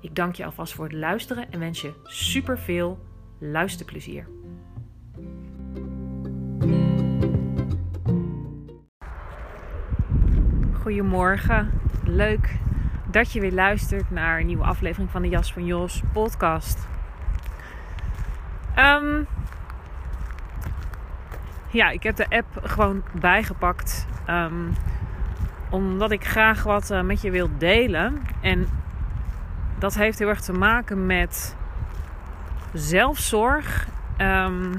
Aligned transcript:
Ik 0.00 0.14
dank 0.14 0.34
je 0.34 0.44
alvast 0.44 0.74
voor 0.74 0.84
het 0.84 0.94
luisteren 0.94 1.50
en 1.50 1.58
wens 1.58 1.80
je 1.80 1.92
super 2.04 2.58
veel 2.58 2.98
luisterplezier. 3.38 4.28
Goedemorgen, 10.72 11.70
leuk 12.04 12.58
dat 13.10 13.32
je 13.32 13.40
weer 13.40 13.52
luistert 13.52 14.10
naar 14.10 14.40
een 14.40 14.46
nieuwe 14.46 14.64
aflevering 14.64 15.10
van 15.10 15.22
de 15.22 15.28
Jas 15.28 15.52
van 15.52 15.64
Jos 15.64 16.02
podcast. 16.12 16.88
Ehm, 18.74 19.22
ja, 21.70 21.90
ik 21.90 22.02
heb 22.02 22.16
de 22.16 22.28
app 22.28 22.46
gewoon 22.62 23.02
bijgepakt. 23.20 24.06
ehm, 24.26 24.68
omdat 25.70 26.10
ik 26.10 26.24
graag 26.24 26.62
wat 26.62 26.90
eh, 26.90 27.02
met 27.02 27.20
je 27.20 27.30
wil 27.30 27.48
delen. 27.58 28.22
En 28.40 28.68
dat 29.78 29.94
heeft 29.94 30.18
heel 30.18 30.28
erg 30.28 30.40
te 30.40 30.52
maken 30.52 31.06
met 31.06 31.56
zelfzorg. 32.72 33.86
ehm, 34.16 34.74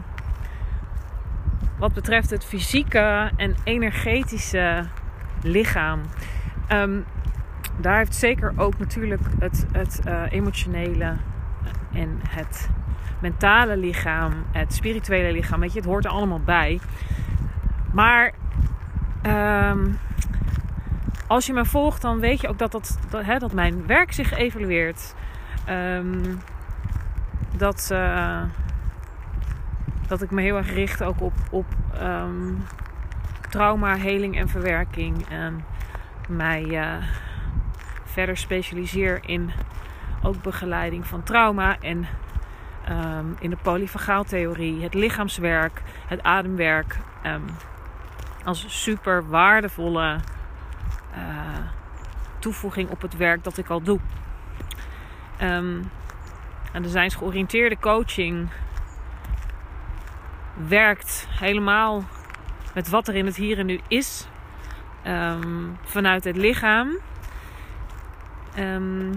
wat 1.77 1.93
betreft 1.93 2.29
het 2.29 2.45
fysieke 2.45 3.31
en 3.35 3.55
energetische 3.63 4.85
lichaam. 5.41 6.01
Ehm, 6.67 6.99
daar 7.77 7.97
heeft 7.97 8.15
zeker 8.15 8.53
ook 8.55 8.77
natuurlijk 8.77 9.21
het, 9.39 9.65
het 9.71 10.01
eh, 10.03 10.21
emotionele 10.29 11.15
en 11.93 12.19
het 12.29 12.69
mentale 13.21 13.77
lichaam, 13.77 14.33
het 14.51 14.73
spirituele 14.73 15.31
lichaam. 15.31 15.59
Weet 15.59 15.73
je, 15.73 15.79
het 15.79 15.87
hoort 15.87 16.05
er 16.05 16.11
allemaal 16.11 16.41
bij. 16.45 16.79
Maar 17.93 18.33
ehm, 19.21 19.89
als 21.28 21.45
je 21.45 21.53
me 21.53 21.66
volgt, 21.66 22.02
dan 22.02 22.20
weet 22.20 22.42
je 22.42 22.47
ook 22.47 22.58
dat, 22.58 22.72
dat, 22.72 22.97
dat, 23.09 23.25
hè, 23.25 23.38
dat 23.38 23.52
mijn 23.52 23.88
werk 23.88 24.11
zich 24.14 24.33
evalueert. 24.33 25.16
Ehm, 25.66 26.36
dat, 27.58 27.89
eh, 27.92 28.42
dat 30.08 30.21
ik 30.21 30.32
me 30.32 30.42
heel 30.42 30.58
erg 30.58 30.73
richt 30.73 31.04
ook 31.04 31.21
op, 31.21 31.33
op 31.49 31.66
ehm, 31.93 32.54
trauma, 33.49 33.95
heling 33.95 34.37
en 34.37 34.49
verwerking. 34.49 35.27
En 35.30 35.66
mij 36.30 36.64
eh, 36.64 37.04
verder 38.04 38.37
specialiseer 38.37 39.20
in 39.26 39.52
ook 40.23 40.42
begeleiding 40.42 41.08
van 41.08 41.23
trauma 41.23 41.80
en 41.80 42.08
ehm, 42.86 43.26
in 43.39 43.49
de 43.49 43.58
polyvagaaltheorie, 43.61 44.83
het 44.83 44.93
lichaamswerk, 44.93 45.82
het 46.08 46.23
ademwerk. 46.23 46.98
als 48.43 48.66
super 48.67 49.30
waardevolle 49.30 50.20
toevoeging 52.39 52.89
op 52.89 53.02
het 53.02 53.17
werk 53.17 53.44
dat 53.44 53.58
ik 53.58 53.70
al 53.70 53.82
doe. 53.82 54.00
Ehm, 55.38 55.82
en 56.72 56.82
de 56.82 56.89
zijnsgeoriënteerde 56.89 57.78
coaching 57.80 58.50
werkt 60.67 61.28
helemaal 61.30 62.04
met 62.73 62.89
wat 62.89 63.08
er 63.08 63.16
in 63.16 63.26
het 63.26 63.36
hier 63.36 63.60
en 63.60 63.66
nu 63.66 63.80
is. 63.88 64.28
ehm, 65.04 65.67
vanuit 65.83 66.23
het 66.23 66.38
lichaam. 66.38 66.98
Ehm, 68.55 69.10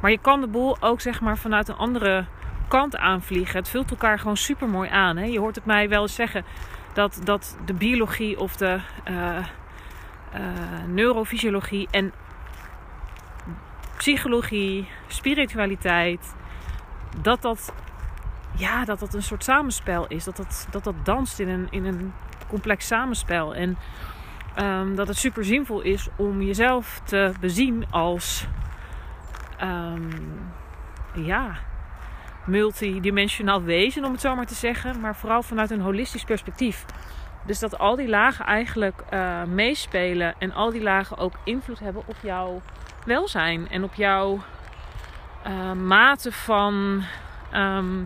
maar 0.00 0.10
je 0.10 0.18
kan 0.18 0.40
de 0.40 0.46
boel 0.46 0.76
ook 0.80 1.00
zeg 1.00 1.20
maar 1.20 1.38
vanuit 1.38 1.68
een 1.68 1.76
andere 1.76 2.24
kant 2.68 2.96
aanvliegen. 2.96 3.58
Het 3.58 3.68
vult 3.68 3.90
elkaar 3.90 4.18
gewoon 4.18 4.36
super 4.36 4.68
mooi 4.68 4.90
aan. 4.90 5.16
Hè? 5.16 5.24
Je 5.24 5.38
hoort 5.38 5.54
het 5.54 5.64
mij 5.64 5.88
wel 5.88 6.02
eens 6.02 6.14
zeggen 6.14 6.44
dat, 6.92 7.20
dat 7.24 7.58
de 7.64 7.74
biologie 7.74 8.40
of 8.40 8.56
de 8.56 8.80
eh, 9.04 9.36
eh, 9.36 9.44
neurofysiologie 10.86 11.88
en 11.90 12.12
psychologie, 13.96 14.88
spiritualiteit, 15.06 16.34
dat 17.22 17.42
dat, 17.42 17.74
ja, 18.56 18.84
dat 18.84 18.98
dat 18.98 19.14
een 19.14 19.22
soort 19.22 19.44
samenspel 19.44 20.06
is. 20.06 20.24
Dat 20.24 20.36
dat, 20.36 20.66
dat, 20.70 20.84
dat 20.84 20.94
danst 21.04 21.38
in 21.38 21.48
een, 21.48 21.66
in 21.70 21.84
een 21.84 22.12
complex 22.48 22.86
samenspel. 22.86 23.54
En 23.54 23.76
ehm, 24.54 24.94
dat 24.94 25.08
het 25.08 25.16
super 25.16 25.44
zinvol 25.44 25.80
is 25.80 26.08
om 26.16 26.42
jezelf 26.42 27.00
te 27.04 27.32
bezien 27.40 27.86
als 27.90 28.46
ehm, 29.56 30.10
ja, 31.14 31.56
multidimensionaal 32.46 33.62
wezen, 33.62 34.04
om 34.04 34.12
het 34.12 34.20
zo 34.20 34.34
maar 34.34 34.46
te 34.46 34.54
zeggen. 34.54 35.00
Maar 35.00 35.16
vooral 35.16 35.42
vanuit 35.42 35.70
een 35.70 35.80
holistisch 35.80 36.24
perspectief. 36.24 36.84
Dus 37.46 37.58
dat 37.58 37.78
al 37.78 37.96
die 37.96 38.08
lagen 38.08 38.44
eigenlijk 38.44 39.00
eh, 39.08 39.42
meespelen 39.42 40.34
en 40.38 40.52
al 40.52 40.70
die 40.70 40.82
lagen 40.82 41.18
ook 41.18 41.34
invloed 41.44 41.78
hebben 41.78 42.02
op 42.06 42.16
jouw 42.22 42.62
welzijn 43.04 43.68
en 43.70 43.84
op 43.84 43.94
jouw 43.94 44.42
eh, 45.42 45.72
mate 45.72 46.32
van 46.32 47.02
ehm, 47.50 48.04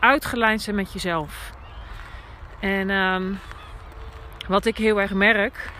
uitgelijnd 0.00 0.62
zijn 0.62 0.76
met 0.76 0.92
jezelf. 0.92 1.52
En 2.60 2.90
ehm, 2.90 3.32
wat 4.48 4.64
ik 4.64 4.76
heel 4.76 5.00
erg 5.00 5.12
merk, 5.12 5.70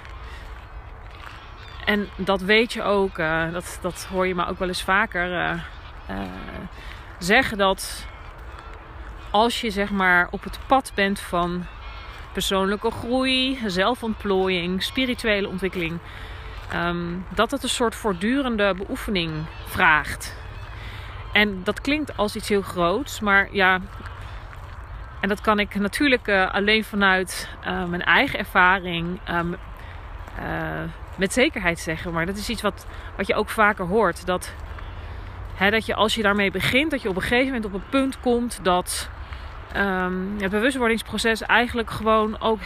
en 1.85 2.09
dat 2.17 2.41
weet 2.41 2.73
je 2.73 2.83
ook, 2.83 3.19
eh, 3.19 3.53
dat, 3.53 3.79
dat 3.83 4.07
hoor 4.11 4.27
je 4.27 4.35
me 4.35 4.47
ook 4.47 4.59
wel 4.59 4.69
eens 4.69 4.83
vaker 4.83 5.61
zeggen, 7.19 7.59
dat 7.59 8.07
als 9.31 9.61
je 9.61 9.71
zeg 9.71 9.91
maar 9.91 10.29
op 10.31 10.45
het 10.45 10.59
pad 10.67 10.93
bent 10.95 11.21
van 11.21 11.67
persoonlijke 12.37 12.91
groei, 12.91 13.59
zelfontplooiing, 13.67 14.83
spirituele 14.83 15.49
ontwikkeling, 15.49 15.99
ehm, 16.71 17.15
dat 17.35 17.51
het 17.51 17.63
een 17.63 17.69
soort 17.69 17.95
voortdurende 17.95 18.75
beoefening 18.75 19.33
vraagt. 19.67 20.37
En 21.33 21.61
dat 21.65 21.81
klinkt 21.81 22.17
als 22.17 22.37
iets 22.37 22.49
heel 22.49 22.63
groots, 22.63 23.21
maar 23.21 23.49
ja, 23.53 23.81
en 25.21 25.29
dat 25.29 25.41
kan 25.41 25.59
ik 25.59 25.75
natuurlijk 25.75 26.29
eh, 26.29 26.55
alleen 26.55 26.85
vanuit 26.85 27.49
eh, 27.61 27.85
mijn 27.85 28.03
eigen 28.03 28.39
ervaring 28.39 29.21
ehm, 29.25 29.53
eh, 30.39 30.83
met 31.17 31.33
zekerheid 31.33 31.79
zeggen. 31.79 32.13
Maar 32.13 32.27
dat 32.27 32.37
is 32.37 32.49
iets 32.49 32.63
wat, 32.63 32.87
wat 33.17 33.27
je 33.27 33.35
ook 33.35 33.49
vaker 33.49 33.85
hoort. 33.85 34.27
Dat, 34.27 34.53
hè, 35.55 35.71
dat 35.71 35.87
je 35.87 35.95
als 35.95 36.15
je 36.15 36.23
daarmee 36.23 36.51
begint, 36.51 36.91
dat 36.91 37.03
je 37.03 37.09
op 37.09 37.17
een 37.17 37.23
gegeven 37.23 37.47
moment 37.47 37.65
op 37.65 37.75
een 37.75 37.89
punt 37.91 38.21
komt 38.21 38.59
dat 38.63 39.11
ehm, 39.77 40.15
het 40.39 40.51
bewustwordingsproces 40.51 41.43
eigenlijk 41.43 41.91
gewoon 41.91 42.41
ook 42.41 42.61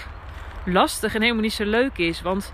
lastig 0.64 1.14
en 1.14 1.20
helemaal 1.20 1.42
niet 1.42 1.52
zo 1.52 1.64
leuk 1.64 1.98
is. 1.98 2.22
Want 2.22 2.52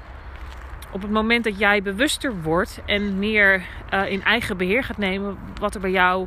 op 0.90 1.02
het 1.02 1.10
moment 1.10 1.44
dat 1.44 1.58
jij 1.58 1.82
bewuster 1.82 2.42
wordt 2.42 2.80
en 2.86 3.18
meer 3.18 3.62
eh, 3.90 4.10
in 4.10 4.22
eigen 4.22 4.56
beheer 4.56 4.84
gaat 4.84 4.98
nemen 4.98 5.38
wat 5.60 5.74
er 5.74 5.80
bij 5.80 5.90
jou 5.90 6.26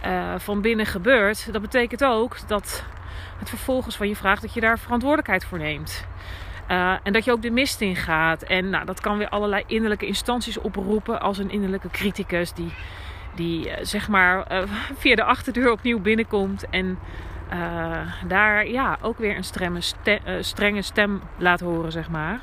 eh, 0.00 0.34
van 0.36 0.60
binnen 0.60 0.86
gebeurt, 0.86 1.52
dat 1.52 1.62
betekent 1.62 2.04
ook 2.04 2.36
dat 2.46 2.84
het 3.38 3.48
vervolgens 3.48 3.96
van 3.96 4.08
je 4.08 4.16
vraagt 4.16 4.42
dat 4.42 4.54
je 4.54 4.60
daar 4.60 4.78
verantwoordelijkheid 4.78 5.44
voor 5.44 5.58
neemt. 5.58 6.06
Eh, 6.66 6.94
en 7.02 7.12
dat 7.12 7.24
je 7.24 7.32
ook 7.32 7.42
de 7.42 7.50
mist 7.50 7.80
in 7.80 7.96
gaat. 7.96 8.42
En 8.42 8.70
nou, 8.70 8.84
dat 8.84 9.00
kan 9.00 9.18
weer 9.18 9.28
allerlei 9.28 9.64
innerlijke 9.66 10.06
instanties 10.06 10.58
oproepen. 10.58 11.20
Als 11.20 11.38
een 11.38 11.50
innerlijke 11.50 11.90
criticus 11.90 12.52
die, 12.52 12.72
die 13.34 13.70
zeg 13.80 14.08
maar 14.08 14.46
via 15.00 15.14
de 15.14 15.24
achterdeur 15.24 15.72
opnieuw 15.72 16.00
binnenkomt. 16.00 16.68
En 16.70 16.98
eh, 17.48 18.00
daar 18.26 18.66
ja, 18.66 18.98
ook 19.02 19.18
weer 19.18 19.36
een 19.36 19.44
strenge, 19.44 19.80
eh, 20.04 20.34
strenge 20.40 20.82
stem 20.82 21.22
laat 21.36 21.60
horen, 21.60 21.92
zeg 21.92 22.10
maar. 22.10 22.38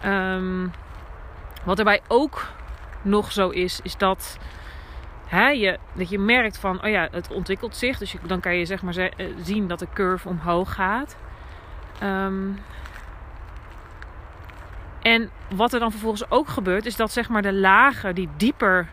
Ehm, 0.00 0.66
wat 1.64 1.78
erbij 1.78 2.00
ook 2.08 2.46
nog 3.02 3.32
zo 3.32 3.48
is, 3.48 3.80
is 3.82 3.96
dat 3.96 4.38
hè, 5.26 5.48
je, 5.48 5.78
dat 5.92 6.08
je 6.08 6.18
merkt 6.18 6.58
van, 6.58 6.84
oh 6.84 6.90
ja, 6.90 7.08
het 7.10 7.30
ontwikkelt 7.30 7.76
zich. 7.76 7.98
Dus 7.98 8.14
dan 8.26 8.40
kan 8.40 8.56
je 8.56 8.64
zeg 8.64 8.82
maar 8.82 8.96
eh, 8.96 9.26
zien 9.42 9.68
dat 9.68 9.78
de 9.78 9.88
curve 9.92 10.28
omhoog 10.28 10.74
gaat. 10.74 11.16
Ehm, 11.98 12.50
en 15.02 15.30
wat 15.54 15.72
er 15.72 15.80
dan 15.80 15.90
vervolgens 15.90 16.30
ook 16.30 16.48
gebeurt, 16.48 16.86
is 16.86 16.96
dat 16.96 17.12
zeg 17.12 17.28
maar 17.28 17.42
de 17.42 17.52
lagen 17.52 18.14
die 18.14 18.28
dieper, 18.36 18.88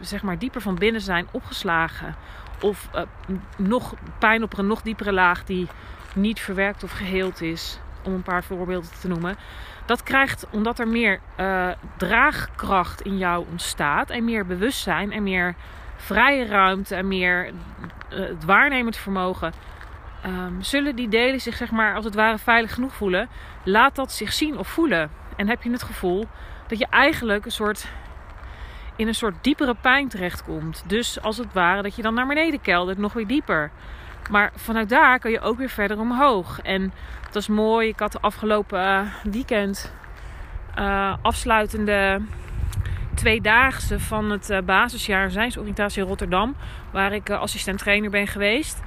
zeg 0.00 0.22
maar 0.22 0.38
dieper 0.38 0.60
van 0.60 0.74
binnen 0.74 1.00
zijn 1.00 1.26
opgeslagen. 1.30 2.14
Of 2.62 2.88
uh, 2.94 3.02
nog 3.56 3.94
pijn 4.18 4.42
op 4.42 4.58
een 4.58 4.66
nog 4.66 4.82
diepere 4.82 5.12
laag 5.12 5.44
die 5.44 5.68
niet 6.14 6.40
verwerkt 6.40 6.84
of 6.84 6.90
geheeld 6.90 7.40
is. 7.40 7.80
Om 8.04 8.12
een 8.12 8.22
paar 8.22 8.44
voorbeelden 8.44 8.90
te 9.00 9.08
noemen. 9.08 9.36
Dat 9.86 10.02
krijgt, 10.02 10.46
omdat 10.50 10.78
er 10.78 10.88
meer 10.88 11.20
uh, 11.40 11.68
draagkracht 11.96 13.00
in 13.00 13.18
jou 13.18 13.46
ontstaat. 13.50 14.10
En 14.10 14.24
meer 14.24 14.46
bewustzijn 14.46 15.12
en 15.12 15.22
meer 15.22 15.54
vrije 15.96 16.46
ruimte 16.46 16.94
en 16.94 17.08
meer 17.08 17.52
het 18.08 18.44
waarnemend 18.44 18.96
vermogen 18.96 19.52
um, 20.26 20.62
zullen 20.62 20.96
die 20.96 21.08
delen 21.08 21.40
zich 21.40 21.56
zeg 21.56 21.70
maar 21.70 21.94
als 21.94 22.04
het 22.04 22.14
ware 22.14 22.38
veilig 22.38 22.74
genoeg 22.74 22.94
voelen. 22.94 23.28
Laat 23.64 23.96
dat 23.96 24.12
zich 24.12 24.32
zien 24.32 24.58
of 24.58 24.68
voelen. 24.68 25.10
En 25.36 25.48
heb 25.48 25.62
je 25.62 25.70
het 25.70 25.82
gevoel 25.82 26.26
dat 26.66 26.78
je 26.78 26.86
eigenlijk 26.90 27.44
een 27.44 27.50
soort 27.50 27.88
in 28.96 29.08
een 29.08 29.14
soort 29.14 29.34
diepere 29.40 29.74
pijn 29.80 30.08
terechtkomt. 30.08 30.84
Dus 30.86 31.20
als 31.20 31.36
het 31.36 31.52
ware 31.52 31.82
dat 31.82 31.96
je 31.96 32.02
dan 32.02 32.14
naar 32.14 32.26
beneden 32.26 32.60
keldert, 32.60 32.98
nog 32.98 33.12
weer 33.12 33.26
dieper. 33.26 33.70
Maar 34.30 34.52
vanuit 34.54 34.88
daar 34.88 35.18
kan 35.18 35.30
je 35.30 35.40
ook 35.40 35.58
weer 35.58 35.68
verder 35.68 35.98
omhoog. 35.98 36.60
En 36.60 36.92
dat 37.26 37.36
is 37.36 37.48
mooi. 37.48 37.88
Ik 37.88 37.98
had 37.98 38.12
de 38.12 38.20
afgelopen 38.20 38.80
uh, 38.80 39.00
weekend 39.32 39.92
uh, 40.78 41.14
afsluitende 41.22 42.20
tweedaagse 43.14 44.00
van 44.00 44.30
het 44.30 44.50
uh, 44.50 44.58
basisjaar 44.60 45.30
Zijnsoriëntatie 45.30 46.02
Rotterdam. 46.02 46.56
Waar 46.90 47.12
ik 47.12 47.30
assistent 47.30 47.78
trainer 47.78 48.10
ben 48.10 48.26
geweest. 48.26 48.82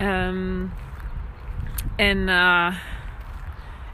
Um, 0.00 0.72
en 1.96 2.18
uh, 2.18 2.74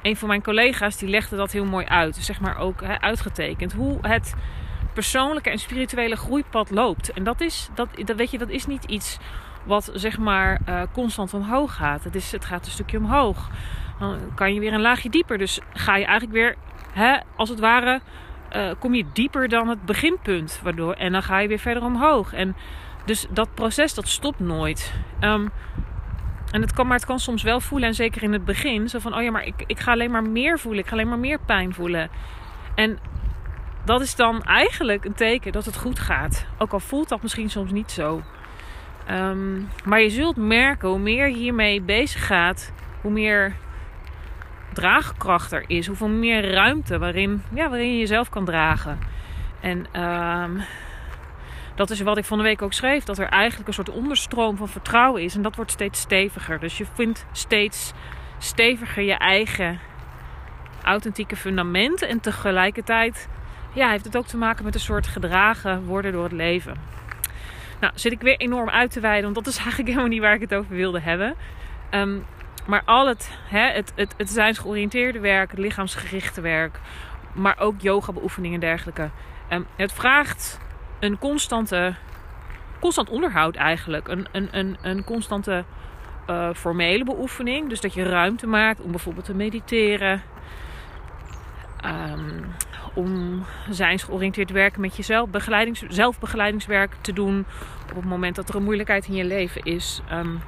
een 0.03 0.17
van 0.17 0.29
mijn 0.29 0.43
collega's 0.43 0.97
die 0.97 1.09
legde 1.09 1.37
dat 1.37 1.53
heel 1.53 1.65
mooi 1.65 1.87
uit. 1.87 2.17
Zeg 2.17 2.41
maar 2.41 2.59
ook 2.59 2.83
uitgetekend. 2.83 3.73
Hoe 3.73 3.99
het 4.01 4.35
persoonlijke 4.95 5.51
en 5.51 5.59
spirituele 5.59 6.17
groeipad 6.17 6.71
loopt. 6.71 7.13
En 7.13 7.25
dat 7.25 7.41
is, 7.41 7.69
dat, 7.75 7.89
dat, 8.05 8.17
weet 8.17 8.31
je, 8.31 8.39
dat 8.39 8.49
is 8.49 8.67
niet 8.67 8.85
iets 8.85 9.19
wat 9.65 9.91
zeg 9.95 10.19
maar 10.19 10.61
uh, 10.69 10.83
constant 10.93 11.35
omhoog 11.35 11.75
gaat. 11.75 12.05
Het, 12.05 12.15
is, 12.15 12.33
het 12.33 12.45
gaat 12.45 12.67
een 12.67 12.73
stukje 12.73 12.99
omhoog. 12.99 13.51
Dan 13.99 14.19
kan 14.35 14.55
je 14.55 14.61
weer 14.61 14.73
een 14.73 14.81
laagje 14.81 15.11
dieper. 15.11 15.39
Dus 15.39 15.61
ga 15.73 15.97
je 15.97 16.05
eigenlijk 16.05 16.33
weer, 16.33 16.55
hè, 16.93 17.17
als 17.37 17.49
het 17.49 17.61
ware, 17.61 18.01
uh, 18.57 18.71
kom 18.79 18.95
je 18.95 19.05
dieper 19.13 19.49
dan 19.49 19.69
het 19.69 19.85
beginpunt. 19.85 20.61
Waardoor, 20.63 20.93
en 20.93 21.13
dan 21.13 21.23
ga 21.23 21.39
je 21.39 21.49
weer 21.49 21.59
verder 21.59 21.85
omhoog. 21.85 22.33
En 22.33 22.57
dus 23.05 23.27
dat 23.31 23.55
proces 23.55 23.95
dat 23.95 24.09
stopt 24.09 24.41
nooit. 24.41 24.95
Um, 25.21 25.51
en 26.51 26.61
het 26.61 26.73
kan, 26.73 26.87
maar 26.87 26.97
het 26.97 27.07
kan 27.07 27.19
soms 27.19 27.43
wel 27.43 27.61
voelen, 27.61 27.89
en 27.89 27.95
zeker 27.95 28.23
in 28.23 28.33
het 28.33 28.45
begin, 28.45 28.89
zo 28.89 28.99
van: 28.99 29.15
oh 29.15 29.23
ja, 29.23 29.31
maar 29.31 29.47
ik, 29.47 29.65
ik 29.67 29.81
ga 29.81 29.93
alleen 29.93 30.11
maar 30.11 30.23
meer 30.23 30.59
voelen, 30.59 30.81
ik 30.81 30.87
ga 30.87 30.93
alleen 30.93 31.09
maar 31.09 31.19
meer 31.19 31.39
pijn 31.47 31.75
voelen. 31.75 32.11
En 32.75 32.99
dat 33.85 34.01
is 34.01 34.15
dan 34.15 34.43
eigenlijk 34.43 35.05
een 35.05 35.15
teken 35.15 35.53
dat 35.53 35.65
het 35.65 35.77
goed 35.77 35.99
gaat. 35.99 36.47
Ook 36.59 36.73
al 36.73 36.81
voelt 36.81 37.09
dat 37.09 37.23
misschien 37.23 37.51
soms 37.51 37.71
niet 37.71 37.91
zo. 37.91 38.23
Um, 39.11 39.69
maar 39.85 40.01
je 40.01 40.11
zult 40.11 40.37
merken, 40.37 40.89
hoe 40.89 40.99
meer 40.99 41.29
je 41.29 41.37
hiermee 41.37 41.81
bezig 41.81 42.27
gaat, 42.27 42.73
hoe 43.01 43.11
meer 43.11 43.57
draagkracht 44.73 45.53
er 45.53 45.65
is, 45.67 45.87
hoeveel 45.87 46.09
meer 46.09 46.51
ruimte 46.53 46.99
waarin, 46.99 47.43
ja, 47.55 47.69
waarin 47.69 47.93
je 47.93 47.99
jezelf 47.99 48.29
kan 48.29 48.45
dragen. 48.45 48.99
En 49.61 50.01
um, 50.03 50.63
dat 51.75 51.91
is 51.91 52.01
wat 52.01 52.17
ik 52.17 52.25
van 52.25 52.39
de 52.39 52.45
week 52.45 52.63
ook 52.63 52.73
schreef. 52.73 53.05
Dat 53.05 53.19
er 53.19 53.29
eigenlijk 53.29 53.69
een 53.69 53.75
soort 53.75 53.91
onderstroom 53.91 54.57
van 54.57 54.69
vertrouwen 54.69 55.23
is. 55.23 55.35
En 55.35 55.43
dat 55.43 55.57
wordt 55.57 55.71
steeds 55.71 56.01
steviger. 56.01 56.61
Dus 56.61 56.79
je 56.79 56.87
vindt 56.95 57.27
steeds 57.33 57.93
steviger 58.39 59.03
je 59.03 59.15
eigen 59.15 59.79
authentieke 60.83 61.37
fundament. 61.37 62.03
En 62.03 62.21
tegelijkertijd 62.21 63.29
ja, 63.75 63.91
heeft 63.91 64.05
het 64.05 64.17
ook 64.17 64.27
te 64.27 64.37
maken 64.37 64.65
met 64.65 64.75
een 64.75 64.81
soort 64.81 65.07
gedragen 65.07 65.85
worden 65.85 66.13
door 66.13 66.23
het 66.23 66.33
leven. 66.33 66.77
Nou, 67.81 67.93
zit 67.95 68.13
ik 68.13 68.21
weer 68.21 68.37
enorm 68.37 68.69
uit 68.69 68.91
te 68.91 69.01
wijden. 69.01 69.23
Want 69.23 69.35
dat 69.45 69.47
is 69.47 69.59
eigenlijk 69.65 69.89
helemaal 69.89 70.11
niet 70.11 70.21
waar 70.21 70.35
ik 70.35 70.41
het 70.41 70.55
over 70.55 70.75
wilde 70.77 71.01
hebben. 71.01 71.35
Um, 71.91 72.25
maar 72.67 72.83
al 72.85 73.09
het, 73.09 73.31
hè, 73.49 73.73
het, 73.73 73.93
het, 73.95 74.15
het 74.17 74.31
zijnsgeoriënteerde 74.31 75.21
werk, 75.21 75.51
het 75.51 75.61
lichaamsgerichte 75.61 76.41
werk, 76.41 76.81
maar 77.33 77.59
ook 77.59 77.81
yoga 77.81 78.13
beoefeningen 78.13 78.61
en 78.61 78.67
dergelijke. 78.67 79.11
Um, 79.51 79.67
het 79.77 79.93
vraagt 79.93 80.61
een 81.01 81.19
constante, 81.19 81.95
constant 82.81 83.11
onderhoud 83.11 83.55
eigenlijk. 83.55 84.09
Een, 84.09 84.27
een, 84.33 84.49
een, 84.51 84.77
een 84.83 85.05
constante 85.05 85.65
uh, 86.31 86.49
formele 86.55 87.05
beoefening. 87.05 87.69
Dus 87.69 87.81
dat 87.81 87.95
je 87.95 88.03
ruimte 88.03 88.47
maakt 88.47 88.81
om 88.81 88.91
bijvoorbeeld 88.91 89.25
te 89.25 89.35
mediteren. 89.35 90.23
Um, 91.85 92.55
om 92.95 93.45
zijnsgeoriënteerd 93.71 94.51
werken 94.51 94.81
met 94.81 94.97
jezelf, 94.97 95.29
begeleidings, 95.29 95.83
zelfbegeleidingswerk 95.89 96.95
te 97.01 97.13
doen 97.13 97.47
op 97.91 97.97
het 97.97 98.05
moment 98.05 98.37
dat 98.37 98.49
er 98.49 98.55
een 98.55 98.63
moeilijkheid 98.63 99.07
in 99.07 99.15
je 99.15 99.25
leven 99.25 99.63
is. 99.63 100.01
Um, 100.13 100.41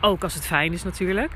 ook 0.00 0.22
als 0.22 0.34
het 0.34 0.46
fijn 0.46 0.72
is 0.72 0.82
natuurlijk. 0.82 1.32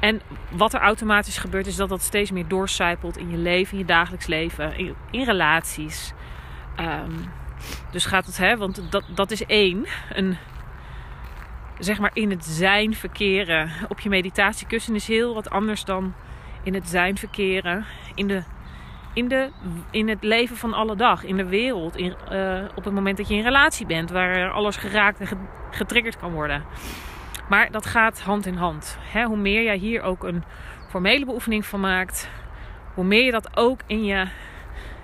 En 0.00 0.20
wat 0.50 0.74
er 0.74 0.80
automatisch 0.80 1.38
gebeurt 1.38 1.66
is 1.66 1.76
dat 1.76 1.88
dat 1.88 2.02
steeds 2.02 2.30
meer 2.30 2.48
doorcijpelt 2.48 3.16
in 3.18 3.30
je 3.30 3.36
leven, 3.36 3.72
in 3.72 3.78
je 3.78 3.84
dagelijks 3.84 4.26
leven, 4.26 4.96
in, 5.10 5.24
relaties. 5.24 6.12
Um, 6.80 7.30
dus 7.90 8.04
gaat 8.06 8.26
het, 8.26 8.36
hè, 8.36 8.56
want 8.56 8.90
dat, 8.90 9.04
dat 9.14 9.30
is 9.30 9.46
één. 9.46 9.86
Een, 10.12 10.36
zeg 11.78 11.98
maar 11.98 12.10
in 12.12 12.30
het 12.30 12.44
zijn 12.44 12.94
verkeren 12.94 13.70
op 13.88 14.00
je 14.00 14.08
meditatiekussen 14.08 14.94
is 14.94 15.06
heel 15.06 15.34
wat 15.34 15.50
anders 15.50 15.84
dan 15.84 16.14
in 16.62 16.74
het 16.74 16.88
zijn 16.88 17.18
verkeren 17.18 17.84
in, 18.14 18.26
de, 18.26 18.42
in, 19.12 19.28
de, 19.28 19.50
in 19.90 20.08
het 20.08 20.22
leven 20.22 20.56
van 20.56 20.74
alle 20.74 20.96
dag, 20.96 21.24
in 21.24 21.36
de 21.36 21.44
wereld. 21.44 21.96
In, 21.96 22.14
uh, 22.32 22.64
op 22.74 22.84
het 22.84 22.94
moment 22.94 23.16
dat 23.16 23.28
je 23.28 23.34
in 23.34 23.42
relatie 23.42 23.86
bent, 23.86 24.10
waar 24.10 24.50
alles 24.50 24.76
geraakt 24.76 25.20
en 25.20 25.48
getriggerd 25.70 26.18
kan 26.18 26.32
worden. 26.32 26.64
Maar 27.48 27.70
dat 27.70 27.86
gaat 27.86 28.20
hand 28.20 28.46
in 28.46 28.54
hand. 28.54 28.98
Hè? 29.00 29.24
Hoe 29.24 29.36
meer 29.36 29.62
jij 29.62 29.76
hier 29.76 30.02
ook 30.02 30.24
een 30.24 30.44
formele 30.88 31.24
beoefening 31.24 31.66
van 31.66 31.80
maakt, 31.80 32.30
hoe 32.94 33.04
meer 33.04 33.24
je 33.24 33.30
dat 33.30 33.56
ook 33.56 33.80
in 33.86 34.04
je 34.04 34.26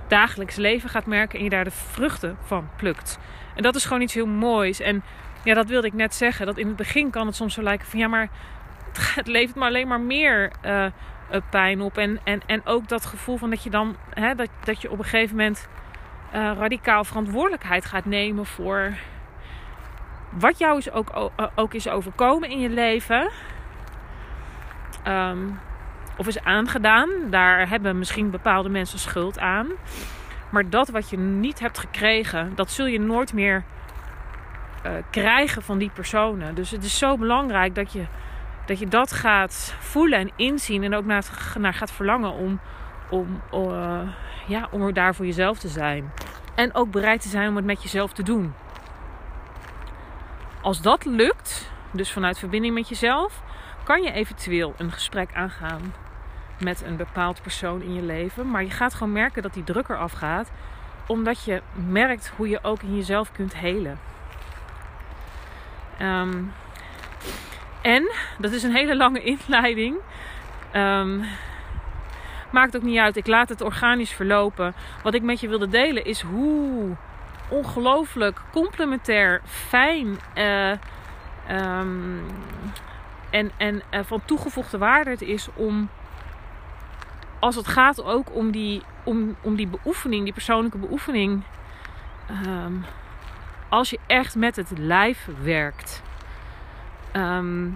dagelijks 0.09 0.57
leven 0.57 0.89
gaat 0.89 1.07
merken 1.07 1.39
en 1.39 1.45
je 1.45 1.51
daar 1.51 1.65
de 1.65 1.71
vruchten 1.71 2.37
van 2.45 2.69
plukt. 2.77 3.19
En 3.55 3.63
dat 3.63 3.75
is 3.75 3.85
gewoon 3.85 4.03
iets 4.03 4.15
heel 4.15 4.27
moois. 4.27 4.81
En 4.81 5.03
ja, 5.45 5.55
dat 5.55 5.69
wilde 5.69 5.87
ik 5.87 5.93
net 5.93 6.15
zeggen. 6.15 6.47
Dat 6.47 6.59
in 6.59 6.67
het 6.67 6.77
begin 6.77 7.11
kan 7.11 7.27
het 7.27 7.37
soms 7.37 7.55
zo 7.55 7.63
lijken 7.63 7.87
van 7.87 7.99
ja, 7.99 8.09
maar 8.09 8.29
het 9.15 9.27
levert 9.27 9.57
maar 9.57 9.69
alleen 9.69 9.89
maar 9.89 10.01
meer 10.01 10.53
uh, 10.65 10.87
pijn 11.51 11.81
op. 11.81 11.99
En, 11.99 12.21
en, 12.25 12.41
en 12.47 12.67
ook 12.67 12.89
dat 12.89 13.07
gevoel 13.07 13.37
van 13.37 13.51
dat 13.51 13.63
je 13.63 13.71
dan 13.71 13.97
hè, 14.11 14.35
dat, 14.35 14.49
dat 14.65 14.83
je 14.83 14.91
op 14.91 14.99
een 14.99 15.05
gegeven 15.05 15.37
moment 15.37 15.69
uh, 16.35 16.53
radicaal 16.59 17.05
verantwoordelijkheid 17.05 17.85
gaat 17.85 18.05
nemen 18.05 18.47
voor 18.47 18.93
wat 20.31 20.59
jou 20.59 20.79
is 20.79 20.91
ook, 20.91 21.31
ook 21.55 21.75
is 21.75 21.89
overkomen 21.89 22.51
in 22.51 22.61
je 22.61 22.69
leven. 22.69 23.31
Um, 25.07 25.59
of 26.17 26.27
is 26.27 26.43
aangedaan. 26.43 27.11
Daar 27.31 27.69
hebben 27.69 27.99
misschien 27.99 28.31
bepaalde 28.31 28.69
mensen 28.69 28.99
schuld 28.99 29.39
aan. 29.39 29.69
Maar 30.51 30.71
dat 30.71 30.89
wat 30.89 31.11
je 31.11 31.19
niet 31.19 31.61
hebt 31.61 31.79
gekregen, 31.79 32.53
dat 32.55 32.71
zul 32.71 32.87
je 32.87 33.01
nooit 33.01 33.33
meer 33.33 33.65
krijgen 35.11 35.63
van 35.63 35.79
die 35.79 35.91
personen. 35.91 36.55
Dus 36.55 36.71
het 36.71 36.85
is 36.85 36.99
zo 36.99 37.17
belangrijk 37.17 37.75
dat 37.75 37.93
je 37.93 38.05
dat, 38.67 38.79
je 38.79 38.89
dat 38.89 39.13
gaat 39.13 39.75
voelen 39.79 40.19
en 40.19 40.31
inzien. 40.37 40.83
En 40.83 40.95
ook 40.95 41.05
naar, 41.05 41.75
gaat 41.75 41.91
verlangen 41.91 42.33
om, 42.33 42.61
om, 43.11 43.43
uh, 43.55 44.01
ja, 44.47 44.69
om 44.71 44.93
daar 44.93 45.15
voor 45.15 45.27
jezelf 45.27 45.59
te 45.59 45.69
zijn. 45.69 46.13
En 46.55 46.75
ook 46.75 46.91
bereid 46.91 47.21
te 47.21 47.29
zijn 47.29 47.49
om 47.49 47.57
het 47.57 47.65
met 47.65 47.83
jezelf 47.83 48.13
te 48.13 48.23
doen. 48.23 48.55
Als 50.61 50.83
dat 50.83 51.05
lukt, 51.05 51.71
dus 51.91 52.13
vanuit 52.13 52.39
verbinding 52.39 52.75
met 52.75 52.89
jezelf, 52.89 53.43
kan 53.85 54.03
je 54.03 54.13
eventueel 54.13 54.75
een 54.77 54.93
gesprek 54.93 55.31
aangaan 55.35 55.95
met 56.61 56.83
een 56.83 56.97
bepaald 56.97 57.43
persoon 57.43 57.83
in 57.83 57.95
je 57.95 58.03
leven. 58.03 58.51
Maar 58.51 58.63
je 58.63 58.71
gaat 58.71 58.95
gewoon 58.95 59.13
merken 59.13 59.43
dat 59.43 59.55
die 59.55 59.65
druk 59.65 59.89
eraf 59.89 60.13
gaat. 60.13 60.51
Omdat 61.07 61.45
je 61.45 61.63
merkt 61.75 62.33
hoe 62.37 62.49
je 62.49 62.59
ook 62.63 62.83
in 62.83 62.97
jezelf 62.97 63.33
kunt 63.33 63.57
helen. 63.57 63.99
Um, 66.03 66.53
en, 67.83 68.11
dat 68.39 68.53
is 68.53 68.63
een 68.63 68.75
hele 68.75 68.97
lange 68.97 69.23
inleiding. 69.23 69.97
Um, 70.75 71.25
maakt 72.51 72.77
ook 72.77 72.83
niet 72.83 72.99
uit. 72.99 73.17
Ik 73.17 73.27
laat 73.27 73.49
het 73.49 73.61
organisch 73.61 74.13
verlopen. 74.13 74.75
Wat 75.03 75.15
ik 75.15 75.23
met 75.23 75.41
je 75.41 75.49
wilde 75.49 75.69
delen 75.69 76.05
is 76.05 76.21
hoe 76.21 76.97
ongelooflijk 77.49 78.41
complementair, 78.53 79.41
fijn 79.45 80.19
uh, 80.35 80.71
um, 81.51 82.27
en, 83.31 83.51
en 83.57 83.83
uh, 83.91 84.01
van 84.05 84.23
toegevoegde 84.25 84.79
waarde 84.79 85.11
het 85.11 85.23
is 85.23 85.49
om 85.55 85.89
als 87.39 87.55
het 87.55 87.69
gaat 87.69 88.03
ook 88.03 88.35
om 88.35 88.51
die, 88.51 88.83
om, 89.05 89.37
om 89.41 89.57
die 89.57 89.67
beoefening, 89.69 90.25
die 90.25 90.33
persoonlijke 90.33 90.79
beoefening. 90.79 91.43
Ehm, 92.29 92.73
als 93.69 93.91
je 93.91 93.99
echt 94.07 94.35
met 94.35 94.57
het 94.57 94.71
lijf 94.79 95.29
werkt. 95.43 96.03
Ehm, 97.17 97.69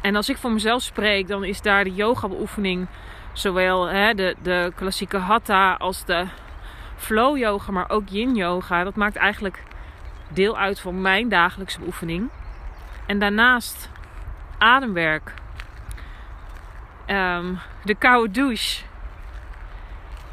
en 0.00 0.16
als 0.16 0.28
ik 0.28 0.36
voor 0.36 0.52
mezelf 0.52 0.82
spreek, 0.82 1.28
dan 1.28 1.44
is 1.44 1.62
daar 1.62 1.84
de 1.84 1.94
yoga 1.94 2.28
beoefening 2.28 2.86
zowel 3.32 3.86
hè, 3.86 4.14
de, 4.14 4.36
de 4.42 4.72
klassieke 4.74 5.16
hatha 5.16 5.74
als 5.74 6.04
de 6.04 6.26
flow 6.96 7.36
yoga, 7.36 7.72
maar 7.72 7.90
ook 7.90 8.08
yin 8.08 8.34
yoga. 8.34 8.84
Dat 8.84 8.94
maakt 8.94 9.16
eigenlijk 9.16 9.62
deel 10.28 10.58
uit 10.58 10.80
van 10.80 11.00
mijn 11.00 11.28
dagelijkse 11.28 11.78
beoefening. 11.78 12.30
En 13.06 13.18
daarnaast 13.18 13.90
ademwerk. 14.58 15.34
Ehm, 17.06 17.54
de 17.84 17.94
koude 17.94 18.32
douche. 18.32 18.84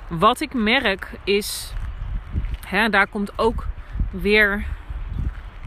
Wat 0.07 0.39
ik 0.39 0.53
merk 0.53 1.11
is, 1.23 1.73
hè, 2.67 2.89
daar 2.89 3.07
komt 3.07 3.37
ook 3.37 3.65
weer 4.09 4.65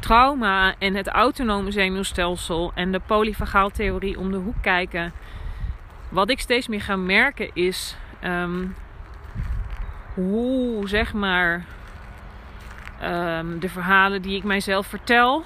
trauma 0.04 0.74
en 0.78 0.94
het 0.94 1.08
autonome 1.08 1.70
zenuwstelsel 1.70 2.72
en 2.74 2.92
de 2.92 3.00
polyvagaaltheorie 3.06 4.18
om 4.18 4.30
de 4.30 4.36
hoek 4.36 4.62
kijken. 4.62 5.12
Wat 6.08 6.30
ik 6.30 6.40
steeds 6.40 6.68
meer 6.68 6.80
ga 6.80 6.96
merken 6.96 7.50
is 7.54 7.96
ehm, 8.20 8.66
hoe 10.14 10.88
zeg 10.88 11.12
maar 11.12 11.64
ehm, 13.00 13.58
de 13.58 13.68
verhalen 13.68 14.22
die 14.22 14.36
ik 14.36 14.44
mijzelf 14.44 14.86
vertel, 14.86 15.44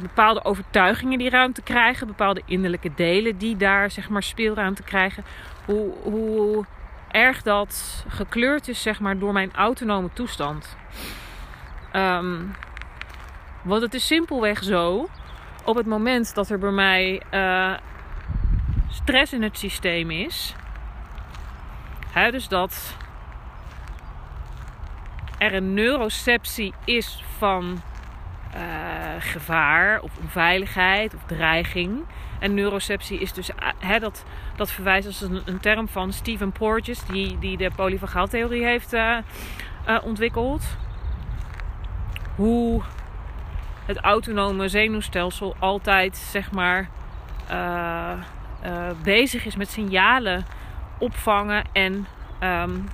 bepaalde 0.00 0.44
overtuigingen 0.44 1.18
die 1.18 1.30
ruimte 1.30 1.62
krijgen, 1.62 2.06
bepaalde 2.06 2.42
innerlijke 2.46 2.94
delen 2.94 3.38
die 3.38 3.56
daar 3.56 3.90
zeg 3.90 4.08
maar 4.08 4.22
speelruimte 4.22 4.82
krijgen, 4.82 5.24
hoe, 5.64 5.92
hoe 6.02 6.64
erg 7.10 7.42
dat 7.42 8.04
gekleurd 8.08 8.68
is 8.68 8.82
zeg 8.82 9.00
maar 9.00 9.18
door 9.18 9.32
mijn 9.32 9.52
autonome 9.54 10.08
toestand. 10.12 10.76
Um, 11.96 12.54
want 13.62 13.82
het 13.82 13.94
is 13.94 14.06
simpelweg 14.06 14.62
zo, 14.62 15.08
op 15.64 15.76
het 15.76 15.86
moment 15.86 16.34
dat 16.34 16.50
er 16.50 16.58
bij 16.58 16.70
mij 16.70 17.22
uh, 17.34 17.72
stress 18.88 19.32
in 19.32 19.42
het 19.42 19.58
systeem 19.58 20.10
is, 20.10 20.54
hè, 22.10 22.30
dus 22.30 22.48
dat 22.48 22.96
er 25.38 25.54
een 25.54 25.74
neuroceptie 25.74 26.74
is 26.84 27.22
van 27.38 27.82
uh, 28.54 28.60
gevaar 29.18 30.00
of 30.00 30.10
onveiligheid 30.20 31.14
of 31.14 31.22
dreiging. 31.26 32.04
En 32.38 32.54
neuroceptie 32.54 33.18
is 33.18 33.32
dus, 33.32 33.50
hè, 33.78 33.98
dat, 33.98 34.24
dat 34.56 34.70
verwijst 34.70 35.06
als 35.06 35.20
een, 35.20 35.60
term 35.60 35.88
van 35.88 36.12
Stephen 36.12 36.52
Porges, 36.52 37.04
die, 37.04 37.38
die 37.38 37.56
de 37.56 37.70
polyvagaaltheorie 37.76 38.64
heeft 38.64 38.96
ontwikkeld 40.02 40.76
hoe 42.36 42.82
het 43.86 43.98
autonome 43.98 44.68
zenuwstelsel 44.68 45.56
altijd 45.58 46.16
zeg 46.16 46.52
maar 46.52 46.88
uh, 47.50 48.12
uh, 48.64 48.90
bezig 49.02 49.44
is 49.44 49.56
met 49.56 49.70
signalen 49.70 50.44
opvangen 50.98 51.64
en 51.72 52.06
um, 52.42 52.88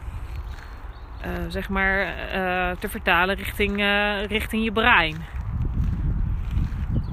uh, 1.26 1.30
zeg 1.48 1.68
maar 1.68 2.14
te 2.78 2.88
vertalen 2.88 3.36
richting, 3.36 3.76
richting 4.28 4.64
je 4.64 4.72
brein. 4.72 5.16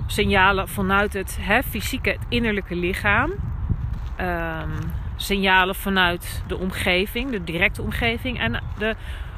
Signalen 0.07 0.67
vanuit 0.67 1.13
het 1.13 1.37
hè, 1.41 1.63
fysieke, 1.63 2.09
het 2.09 2.25
innerlijke 2.29 2.75
lichaam. 2.75 3.31
Um, 4.21 4.93
signalen 5.15 5.75
vanuit 5.75 6.43
de 6.47 6.57
omgeving, 6.57 7.31
de 7.31 7.43
directe 7.43 7.81
omgeving 7.81 8.39
en 8.39 8.63
de 8.77 8.95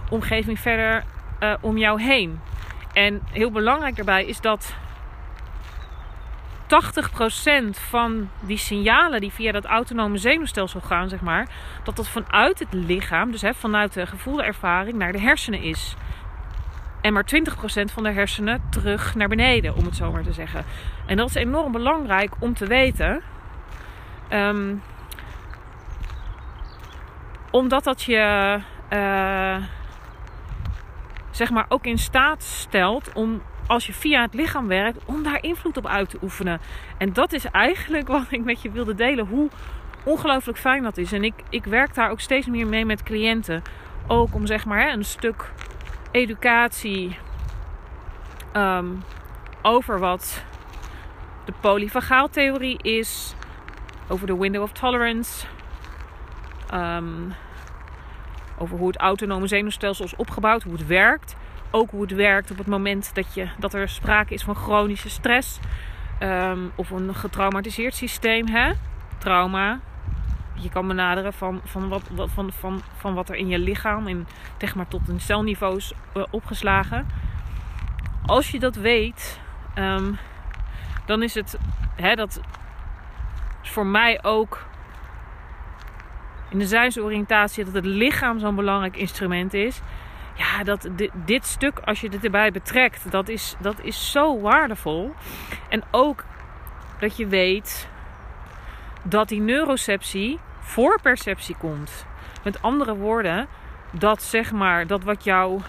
omgeving 0.10 0.60
verder 0.60 1.04
om 1.62 1.78
jou 1.78 2.02
heen. 2.02 2.40
En 2.98 3.22
heel 3.32 3.52
belangrijk 3.52 3.96
daarbij 3.96 4.26
is 4.26 4.42
dat 4.42 4.76
80% 6.66 7.70
van 7.70 8.30
die 8.40 8.58
signalen 8.58 9.22
die 9.22 9.32
via 9.32 9.52
dat 9.52 9.66
autonome 9.66 10.18
zenuwstelsel 10.18 10.82
gaan, 10.82 11.10
zeg 11.10 11.22
maar, 11.22 11.48
dat 11.84 11.96
dat 11.96 12.08
vanuit 12.08 12.60
het 12.60 12.74
lichaam, 12.74 13.32
dus 13.32 13.42
hè, 13.42 13.54
vanuit 13.54 13.94
de 13.94 14.06
gevoelde 14.06 14.44
ervaring, 14.44 14.98
naar 14.98 15.12
de 15.12 15.20
hersenen 15.20 15.62
is. 15.62 15.96
En 17.02 17.14
maar 17.14 17.26
20% 17.36 17.44
van 17.94 18.04
de 18.04 18.12
hersenen 18.12 18.62
terug 18.70 19.16
naar 19.16 19.28
beneden, 19.28 19.76
om 19.76 19.86
het 19.86 19.96
zo 19.96 20.12
maar 20.12 20.24
te 20.24 20.34
zeggen. 20.34 20.66
En 21.06 21.18
dat 21.18 21.30
is 21.30 21.36
enorm 21.36 21.72
belangrijk 21.72 22.32
om 22.40 22.54
te 22.54 22.66
weten. 22.66 23.22
Um, 24.30 24.82
omdat 27.52 27.84
dat 27.84 28.04
je. 28.04 28.60
Uh, 28.94 29.56
zeg 31.38 31.50
maar 31.52 31.66
ook 31.70 31.86
in 31.86 31.98
staat 31.98 32.44
stelt 32.44 33.14
om 33.14 33.42
als 33.68 33.86
je 33.86 33.94
via 33.94 34.22
het 34.22 34.34
lichaam 34.34 34.68
werkt, 34.68 35.06
om 35.06 35.24
daar 35.24 35.44
invloed 35.44 35.78
op 35.78 35.88
uit 35.88 36.10
te 36.10 36.18
oefenen. 36.22 36.60
En 36.98 37.14
dat 37.14 37.34
is 37.34 37.46
eigenlijk 37.46 38.08
wat 38.18 38.26
ik 38.30 38.44
met 38.44 38.62
je 38.62 38.72
wilde 38.72 38.96
delen. 38.96 39.28
Hoe 39.28 39.50
ongelooflijk 40.04 40.58
fijn 40.58 40.84
dat 40.84 40.98
is. 40.98 41.12
En 41.12 41.24
ik, 41.24 41.34
ik 41.50 41.66
werk 41.66 41.94
daar 41.94 42.10
ook 42.10 42.20
steeds 42.20 42.48
meer 42.48 42.68
mee 42.68 42.86
met 42.86 43.04
cliënten. 43.04 43.62
Ook 44.08 44.34
om 44.34 44.46
zeg 44.46 44.66
maar 44.66 44.94
een 44.94 45.06
stuk 45.06 45.52
educatie 46.12 47.18
um, 48.54 49.04
over 49.62 50.00
wat 50.00 50.44
de 51.46 51.54
polyvagaaltheorie 51.60 52.82
is. 52.82 53.36
Over 54.08 54.28
de 54.28 54.38
window 54.38 54.62
of 54.62 54.72
tolerance. 54.72 55.46
Um, 56.74 57.34
over 58.58 58.78
hoe 58.78 58.88
het 58.88 58.98
autonome 58.98 59.48
zenuwstelsel 59.48 60.06
is 60.06 60.16
opgebouwd, 60.16 60.64
hoe 60.64 60.74
het 60.74 60.88
werkt. 60.88 61.36
Ook 61.72 61.92
hoe 61.92 62.02
het 62.02 62.12
werkt 62.12 62.52
op 62.52 62.58
het 62.58 62.68
moment 62.68 63.16
dat, 63.16 63.34
je, 63.34 63.48
dat 63.58 63.74
er 63.74 63.90
sprake 63.90 64.34
is 64.34 64.44
van 64.44 64.56
chronische 64.56 65.10
stress. 65.10 65.60
Um, 66.24 66.72
of 66.76 66.90
een 66.90 67.16
getraumatiseerd 67.16 67.96
systeem. 67.96 68.48
Hè? 68.48 68.72
Trauma. 69.18 69.80
Je 70.54 70.70
kan 70.70 70.88
benaderen 70.88 71.34
van, 71.34 71.62
van, 71.64 71.90
wat, 71.90 72.04
van, 72.16 72.52
van, 72.52 72.82
van 72.98 73.14
wat 73.14 73.30
er 73.30 73.36
in 73.36 73.48
je 73.48 73.60
lichaam 73.60 74.08
in, 74.08 74.28
zeg 74.58 74.76
maar, 74.76 74.88
tot 74.88 75.08
een 75.08 75.20
celniveau 75.20 75.78
is 75.78 75.94
uh, 76.14 76.24
opgeslagen. 76.30 77.08
Als 78.26 78.52
je 78.52 78.60
dat 78.60 78.76
weet, 78.76 79.40
um, 79.76 80.18
dan 81.06 81.24
is 81.24 81.34
het 81.34 81.58
hè, 81.96 82.16
dat 82.16 82.42
is 83.64 83.70
voor 83.70 83.86
mij 83.86 84.24
ook 84.24 84.67
in 86.50 86.60
de 86.60 86.68
zijnsoriëntatie 86.68 87.66
dat 87.66 87.74
het 87.74 87.86
lichaam 87.86 88.40
zo'n 88.40 88.56
belangrijk 88.56 88.98
instrument 88.98 89.54
is. 89.54 89.82
Ja, 90.36 90.64
dat, 90.64 90.90
dit, 91.26 91.46
stuk, 91.46 91.80
als 91.80 92.02
je 92.02 92.10
dit 92.10 92.24
erbij 92.24 92.52
betrekt, 92.52 93.12
dat 93.12 93.30
is, 93.30 93.56
dat 93.60 93.76
is 93.82 94.12
zo 94.12 94.42
waardevol. 94.42 95.14
En 95.70 95.84
ook 95.92 96.26
dat 97.00 97.18
je 97.18 97.28
weet 97.28 97.90
dat 99.04 99.28
die 99.28 99.42
neuroceptie 99.42 100.40
voor 100.60 101.02
perceptie 101.02 101.56
komt. 101.56 102.06
Met 102.44 102.62
andere 102.62 102.96
woorden, 102.96 103.48
dat 103.92 104.24
zeg 104.24 104.52
maar, 104.52 104.88
dat 104.88 105.04
wat 105.04 105.24
jouw 105.24 105.62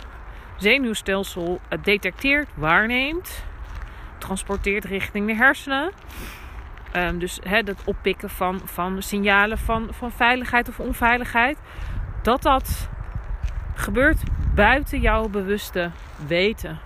zenuwstelsel 0.56 1.60
detecteert, 1.82 2.48
waarneemt, 2.54 3.44
transporteert 4.18 4.84
richting 4.84 5.26
de 5.26 5.34
hersenen. 5.34 5.90
Um, 6.96 7.18
dus 7.18 7.38
het 7.42 7.84
oppikken 7.84 8.30
van, 8.30 8.60
van 8.64 9.02
signalen 9.02 9.58
van, 9.58 9.88
van 9.90 10.10
veiligheid 10.10 10.68
of 10.68 10.80
onveiligheid. 10.80 11.58
Dat 12.22 12.42
dat 12.42 12.88
gebeurt 13.74 14.22
buiten 14.54 15.00
jouw 15.00 15.28
bewuste 15.28 15.90
weten. 16.26 16.78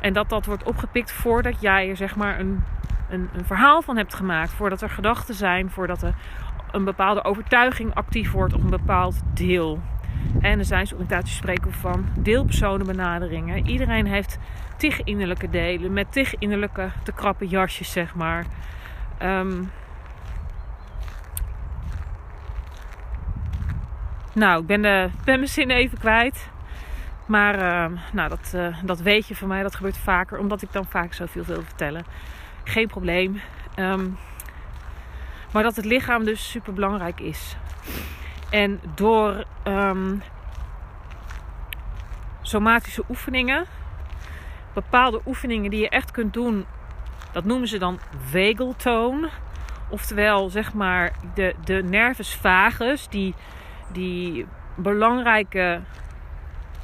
En 0.00 0.12
dat 0.12 0.28
dat 0.28 0.46
wordt 0.46 0.62
opgepikt 0.62 1.12
voordat 1.12 1.60
jij 1.60 1.88
er 1.88 1.96
zeg 1.96 2.16
maar 2.16 2.40
een, 2.40 2.64
een, 3.08 3.28
een 3.32 3.44
verhaal 3.44 3.82
van 3.82 3.96
hebt 3.96 4.14
gemaakt. 4.14 4.52
Voordat 4.52 4.82
er 4.82 4.90
gedachten 4.90 5.34
zijn, 5.34 5.70
voordat 5.70 6.02
er 6.02 6.14
een 6.70 6.84
bepaalde 6.84 7.24
overtuiging 7.24 7.94
actief 7.94 8.32
wordt 8.32 8.54
op 8.54 8.62
een 8.62 8.70
bepaald 8.70 9.20
deel. 9.34 9.80
En 10.40 10.58
de 10.58 10.64
zijnsoriëntatie 10.64 11.34
spreken 11.34 11.72
van 11.72 12.06
deelpersonenbenaderingen. 12.18 13.66
Iedereen 13.66 14.06
heeft 14.06 14.38
tig 14.76 15.02
innerlijke 15.02 15.50
delen 15.50 15.92
met 15.92 16.12
tig 16.12 16.34
innerlijke 16.38 16.90
te 17.02 17.12
krappe 17.12 17.46
jasjes, 17.46 17.92
zeg 17.92 18.14
maar. 18.14 18.44
Um, 19.22 19.70
nou, 24.32 24.60
ik 24.60 24.66
ben, 24.66 24.82
de, 24.82 25.10
ben 25.24 25.36
mijn 25.36 25.48
zin 25.48 25.70
even 25.70 25.98
kwijt. 25.98 26.48
Maar 27.26 27.54
uh, 27.54 27.98
nou, 28.12 28.28
dat, 28.28 28.52
uh, 28.54 28.76
dat 28.84 29.00
weet 29.00 29.28
je 29.28 29.36
van 29.36 29.48
mij. 29.48 29.62
Dat 29.62 29.74
gebeurt 29.74 29.98
vaker. 29.98 30.38
Omdat 30.38 30.62
ik 30.62 30.72
dan 30.72 30.86
vaak 30.86 31.12
zoveel 31.12 31.44
wil 31.44 31.62
vertellen. 31.62 32.04
Geen 32.64 32.86
probleem. 32.86 33.40
Um, 33.76 34.18
maar 35.52 35.62
dat 35.62 35.76
het 35.76 35.84
lichaam 35.84 36.24
dus 36.24 36.50
super 36.50 36.72
belangrijk 36.72 37.20
is. 37.20 37.56
En 38.50 38.80
door 38.94 39.44
somatische 42.42 43.04
oefeningen. 43.08 43.64
Bepaalde 44.74 45.20
oefeningen 45.26 45.70
die 45.70 45.80
je 45.80 45.88
echt 45.88 46.10
kunt 46.10 46.32
doen 46.32 46.66
Dat 47.32 47.44
noemen 47.44 47.68
ze 47.68 47.78
dan 47.78 47.98
vagal 48.30 48.76
tone. 48.76 49.28
Oftewel, 49.88 50.48
zeg 50.50 50.74
maar, 50.74 51.12
de, 51.34 51.54
de 51.64 51.82
nervus 51.82 52.34
vagus, 52.34 53.08
die, 53.08 53.34
die 53.92 54.46
belangrijke 54.76 55.80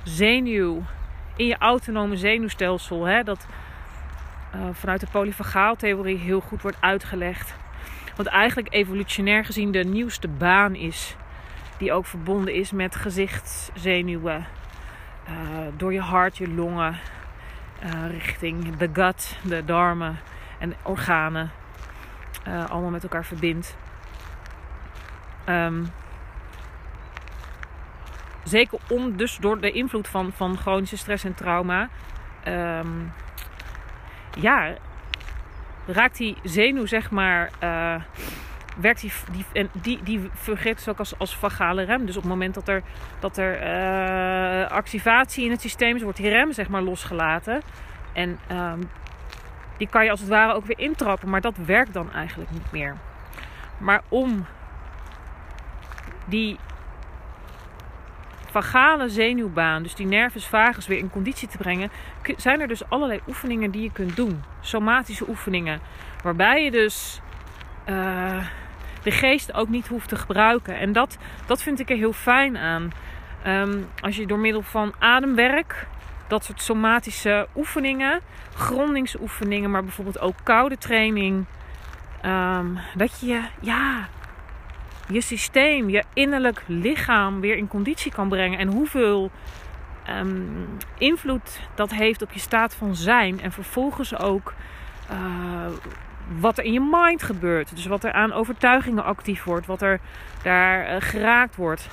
zenuw 0.02 0.82
in 1.36 1.46
je 1.46 1.58
autonome 1.58 2.16
zenuwstelsel, 2.16 3.04
hè, 3.04 3.22
dat 3.22 3.46
uh, 4.54 4.60
vanuit 4.72 5.00
de 5.00 5.06
polyvagaaltheorie 5.10 6.18
heel 6.18 6.40
goed 6.40 6.62
wordt 6.62 6.80
uitgelegd. 6.80 7.54
Wat 8.16 8.26
eigenlijk 8.26 8.74
evolutionair 8.74 9.44
gezien 9.44 9.72
de 9.72 9.84
nieuwste 9.84 10.28
baan 10.28 10.74
is, 10.74 11.16
die 11.78 11.92
ook 11.92 12.06
verbonden 12.06 12.54
is 12.54 12.70
met 12.70 12.96
gezichtszenuwen, 12.96 14.46
uh, 15.28 15.32
door 15.76 15.92
je 15.92 16.00
hart, 16.00 16.36
je 16.36 16.48
longen, 16.48 16.98
uh, 17.84 18.10
richting 18.10 18.76
de 18.76 18.90
gut, 18.92 19.38
de 19.42 19.64
darmen 19.64 20.18
en 20.58 20.74
organen, 20.82 21.50
allemaal 22.44 22.90
met 22.90 23.02
elkaar 23.02 23.24
verbindt. 23.24 23.76
Um, 25.48 25.92
zeker 28.44 28.78
om, 28.88 29.16
dus 29.16 29.36
door 29.36 29.60
de 29.60 29.70
invloed 29.70 30.08
van, 30.08 30.32
van 30.32 30.56
chronische 30.56 30.96
stress 30.96 31.24
en 31.24 31.34
trauma. 31.34 31.88
Um, 32.48 33.12
ja, 34.38 34.74
raakt 35.86 36.16
die 36.16 36.36
zenuw, 36.42 36.86
zeg 36.86 37.10
maar. 37.10 37.50
Uh, 37.62 37.94
werkt 38.76 39.00
die, 39.00 39.12
die, 39.32 39.44
en 39.52 39.68
die, 39.72 40.02
die 40.02 40.30
dus 40.44 40.88
ook 40.88 40.98
als, 40.98 41.18
als 41.18 41.36
vagale 41.36 41.82
rem. 41.82 42.06
Dus 42.06 42.16
op 42.16 42.22
het 42.22 42.30
moment 42.30 42.54
dat 42.54 42.68
er, 42.68 42.82
dat 43.18 43.36
er 43.36 43.62
uh, 43.62 44.70
activatie 44.70 45.44
in 45.44 45.50
het 45.50 45.60
systeem 45.60 45.96
is, 45.96 46.02
wordt 46.02 46.18
die 46.18 46.28
rem 46.28 46.52
zeg 46.52 46.68
maar 46.68 46.82
losgelaten. 46.82 47.62
En 48.12 48.38
um, 48.52 48.90
die 49.76 49.88
kan 49.88 50.04
je 50.04 50.10
als 50.10 50.20
het 50.20 50.28
ware 50.28 50.52
ook 50.52 50.64
weer 50.64 50.78
intrappen, 50.78 51.28
maar 51.28 51.40
dat 51.40 51.56
werkt 51.56 51.92
dan 51.92 52.12
eigenlijk 52.12 52.50
niet 52.50 52.72
meer. 52.72 52.96
Maar 53.78 54.02
om 54.08 54.46
die 56.26 56.58
vagale 58.50 59.08
zenuwbaan, 59.08 59.82
dus 59.82 59.94
die 59.94 60.06
nervus 60.06 60.46
vagus, 60.46 60.86
weer 60.86 60.98
in 60.98 61.10
conditie 61.10 61.48
te 61.48 61.58
brengen, 61.58 61.90
zijn 62.36 62.60
er 62.60 62.68
dus 62.68 62.88
allerlei 62.88 63.20
oefeningen 63.28 63.70
die 63.70 63.82
je 63.82 63.92
kunt 63.92 64.16
doen. 64.16 64.42
Somatische 64.60 65.28
oefeningen. 65.28 65.80
Waarbij 66.22 66.64
je 66.64 66.70
dus 66.70 67.20
uh, 67.88 68.46
de 69.02 69.10
geest 69.10 69.54
ook 69.54 69.68
niet 69.68 69.88
hoeft 69.88 70.08
te 70.08 70.16
gebruiken. 70.16 70.78
En 70.78 70.92
dat, 70.92 71.18
dat 71.46 71.62
vind 71.62 71.80
ik 71.80 71.90
er 71.90 71.96
heel 71.96 72.12
fijn 72.12 72.56
aan. 72.56 72.90
Um, 73.46 73.88
als 74.00 74.16
je 74.16 74.26
door 74.26 74.38
middel 74.38 74.62
van 74.62 74.94
ademwerk, 74.98 75.86
dat 76.28 76.44
soort 76.44 76.62
somatische 76.62 77.48
oefeningen, 77.56 78.20
grondingsoefeningen, 78.54 79.70
maar 79.70 79.82
bijvoorbeeld 79.82 80.20
ook 80.20 80.34
koude 80.42 80.78
training. 80.78 81.44
Um, 82.24 82.78
dat 82.94 83.20
je 83.20 83.40
ja, 83.60 84.08
je 85.08 85.20
systeem, 85.20 85.88
je 85.88 86.04
innerlijk 86.14 86.62
lichaam 86.66 87.40
weer 87.40 87.56
in 87.56 87.68
conditie 87.68 88.12
kan 88.12 88.28
brengen. 88.28 88.58
En 88.58 88.68
hoeveel 88.68 89.30
um, 90.08 90.66
invloed 90.98 91.60
dat 91.74 91.90
heeft 91.90 92.22
op 92.22 92.32
je 92.32 92.40
staat 92.40 92.74
van 92.74 92.96
zijn. 92.96 93.40
En 93.40 93.52
vervolgens 93.52 94.18
ook 94.18 94.54
uh, 95.10 95.16
wat 96.38 96.58
er 96.58 96.64
in 96.64 96.72
je 96.72 96.88
mind 96.90 97.22
gebeurt. 97.22 97.74
Dus 97.74 97.86
wat 97.86 98.04
er 98.04 98.12
aan 98.12 98.32
overtuigingen 98.32 99.04
actief 99.04 99.44
wordt. 99.44 99.66
Wat 99.66 99.82
er 99.82 100.00
daar 100.42 100.94
uh, 100.94 100.96
geraakt 100.98 101.56
wordt. 101.56 101.88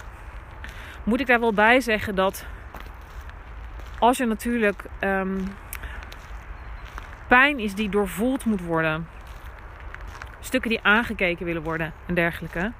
Moet 1.03 1.19
ik 1.19 1.27
daar 1.27 1.39
wel 1.39 1.53
bij 1.53 1.81
zeggen 1.81 2.15
dat 2.15 2.45
als 4.03 4.19
er 4.19 4.27
natuurlijk 4.27 4.83
um, 5.01 5.43
pijn 7.27 7.59
is 7.59 7.75
die 7.75 7.89
doorvoeld 7.89 8.45
moet 8.45 8.61
worden. 8.61 9.07
Stukken 10.39 10.69
die 10.69 10.83
aangekeken 10.83 11.45
willen 11.45 11.63
worden 11.63 11.93
en 12.07 12.13
dergelijke 12.13 12.71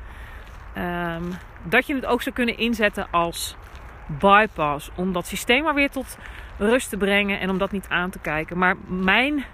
Um, 0.78 1.34
dat 1.64 1.88
je 1.88 1.96
het 1.96 2.06
ook 2.06 2.22
zou 2.22 2.36
kunnen 2.36 2.58
inzetten 2.58 3.08
als 3.12 3.56
bypass. 4.06 4.92
Om 4.96 5.14
dat 5.14 5.28
systeem 5.28 5.64
maar 5.64 5.74
weer 5.74 5.90
tot 5.90 6.18
rust 6.58 6.90
te 6.90 6.98
brengen 6.98 7.40
en 7.40 7.50
om 7.50 7.58
dat 7.58 7.72
niet 7.72 7.86
aan 7.90 8.10
te 8.10 8.20
kijken. 8.20 8.58
Maar 8.58 8.76
mijn 8.88 9.46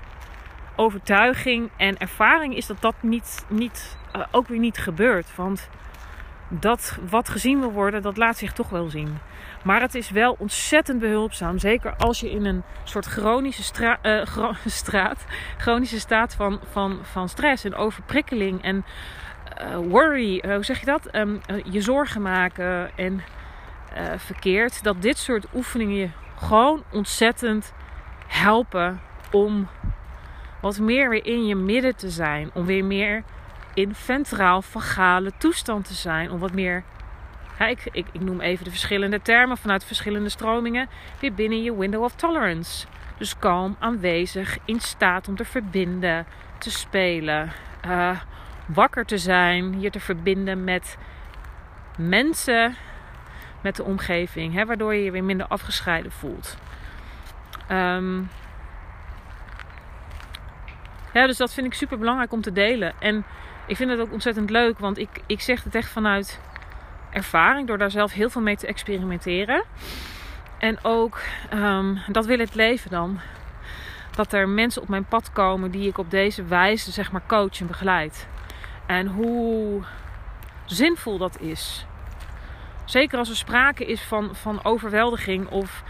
overtuiging 0.75 1.69
en 1.77 1.97
ervaring 1.97 2.55
is 2.55 2.65
dat 2.65 2.82
dat 2.82 2.95
niet, 3.01 3.45
niet, 3.47 3.97
uh, 4.15 4.21
ook 4.32 4.47
weer 4.47 4.60
niet 4.60 4.77
gebeurt. 4.77 5.36
Want 5.36 5.69
dat 6.49 6.97
wat 7.09 7.29
gezien 7.29 7.59
wil 7.59 7.71
worden, 7.71 8.01
dat 8.01 8.17
laat 8.17 8.38
zich 8.38 8.53
toch 8.53 8.69
wel 8.69 8.89
zien. 8.89 9.17
Maar 9.63 9.81
het 9.81 9.95
is 9.95 10.09
wel 10.09 10.35
ontzettend 10.39 10.99
behulpzaam. 10.99 11.59
Zeker 11.59 11.95
als 11.95 12.19
je 12.19 12.31
in 12.31 12.45
een 12.45 12.63
soort 12.83 13.05
chronische 13.05 13.97
uh, 14.03 14.53
straat, 14.65 15.25
chronische 15.57 15.99
staat 15.99 16.35
van, 16.35 16.59
van, 16.71 16.99
van 17.01 17.29
stress 17.29 17.63
en 17.63 17.75
overprikkeling 17.75 18.62
en 18.62 18.85
uh, 19.62 19.75
worry, 19.75 20.43
uh, 20.45 20.53
hoe 20.53 20.63
zeg 20.63 20.79
je 20.79 20.85
dat? 20.85 21.09
Uh, 21.12 21.38
je 21.71 21.81
zorgen 21.81 22.21
maken 22.21 22.97
en 22.97 23.21
verkeerd. 24.17 24.83
Dat 24.83 25.01
dit 25.01 25.17
soort 25.17 25.45
oefeningen 25.53 25.95
je 25.95 26.09
gewoon 26.35 26.83
ontzettend 26.91 27.73
helpen 28.27 29.01
om 29.31 29.67
wat 30.62 30.79
meer 30.79 31.09
weer 31.09 31.25
in 31.25 31.45
je 31.45 31.55
midden 31.55 31.95
te 31.95 32.09
zijn. 32.09 32.49
Om 32.53 32.65
weer 32.65 32.85
meer 32.85 33.23
in 33.73 33.95
ventraal-vagale 33.95 35.32
toestand 35.38 35.88
te 35.88 35.93
zijn. 35.93 36.32
Om 36.32 36.39
wat 36.39 36.53
meer, 36.53 36.84
ik, 37.60 37.89
ik, 37.91 38.08
ik 38.12 38.21
noem 38.21 38.41
even 38.41 38.63
de 38.63 38.69
verschillende 38.69 39.21
termen 39.21 39.58
vanuit 39.58 39.84
verschillende 39.84 40.29
stromingen, 40.29 40.89
weer 41.19 41.34
binnen 41.34 41.63
je 41.63 41.77
window 41.77 42.03
of 42.03 42.15
tolerance. 42.15 42.88
Dus 43.17 43.38
kalm, 43.39 43.75
aanwezig, 43.79 44.58
in 44.65 44.79
staat 44.79 45.27
om 45.27 45.36
te 45.36 45.45
verbinden, 45.45 46.25
te 46.58 46.71
spelen. 46.71 47.51
Uh, 47.86 48.19
wakker 48.65 49.05
te 49.05 49.17
zijn, 49.17 49.82
je 49.82 49.89
te 49.89 49.99
verbinden 49.99 50.63
met 50.63 50.97
mensen, 51.97 52.75
met 53.62 53.75
de 53.75 53.84
omgeving, 53.84 54.53
hè, 54.53 54.65
waardoor 54.65 54.93
je 54.93 55.03
je 55.03 55.12
weer 55.12 55.23
minder 55.23 55.47
afgescheiden 55.47 56.12
voelt. 56.12 56.58
Um, 57.71 58.29
ja, 61.13 61.27
dus 61.27 61.38
dat 61.38 61.53
vind 61.53 61.67
ik 61.67 61.73
super 61.73 61.97
belangrijk 61.97 62.32
om 62.32 62.41
te 62.41 62.51
delen. 62.51 62.93
En 62.99 63.25
ik 63.69 63.75
vind 63.75 63.89
het 63.89 63.99
ook 63.99 64.12
ontzettend 64.12 64.49
leuk, 64.49 64.79
want 64.79 64.97
ik, 64.97 65.10
ik 65.25 65.41
zeg 65.41 65.63
het 65.63 65.75
echt 65.75 65.89
vanuit 65.89 66.39
ervaring, 67.10 67.67
door 67.67 67.77
daar 67.77 67.91
zelf 67.91 68.12
heel 68.12 68.29
veel 68.29 68.41
mee 68.41 68.58
te 68.58 68.67
experimenteren. 68.67 69.63
En 70.58 70.84
ook, 70.84 71.19
um, 71.53 71.97
dat 72.08 72.25
wil 72.25 72.39
het 72.39 72.55
leven 72.55 72.89
dan. 72.89 73.19
Dat 74.15 74.34
er 74.34 74.49
mensen 74.49 74.82
op 74.82 74.88
mijn 74.88 75.05
pad 75.05 75.32
komen 75.32 75.71
die 75.71 75.88
ik 75.88 75.97
op 75.97 76.12
deze 76.12 76.43
wijze, 76.43 76.91
zeg 76.91 77.12
maar, 77.12 77.21
coach 77.27 77.60
en 77.60 77.67
begeleid. 77.67 78.27
En 78.86 79.08
hoe 79.08 79.82
zinvol 80.65 81.17
dat 81.17 81.39
is. 81.39 81.86
Zeker 82.86 83.17
als 83.17 83.29
er 83.29 83.36
sprake 83.36 83.86
is 83.86 84.01
van, 84.01 84.36
van 84.36 84.63
overweldiging 84.63 85.47
of 85.47 85.84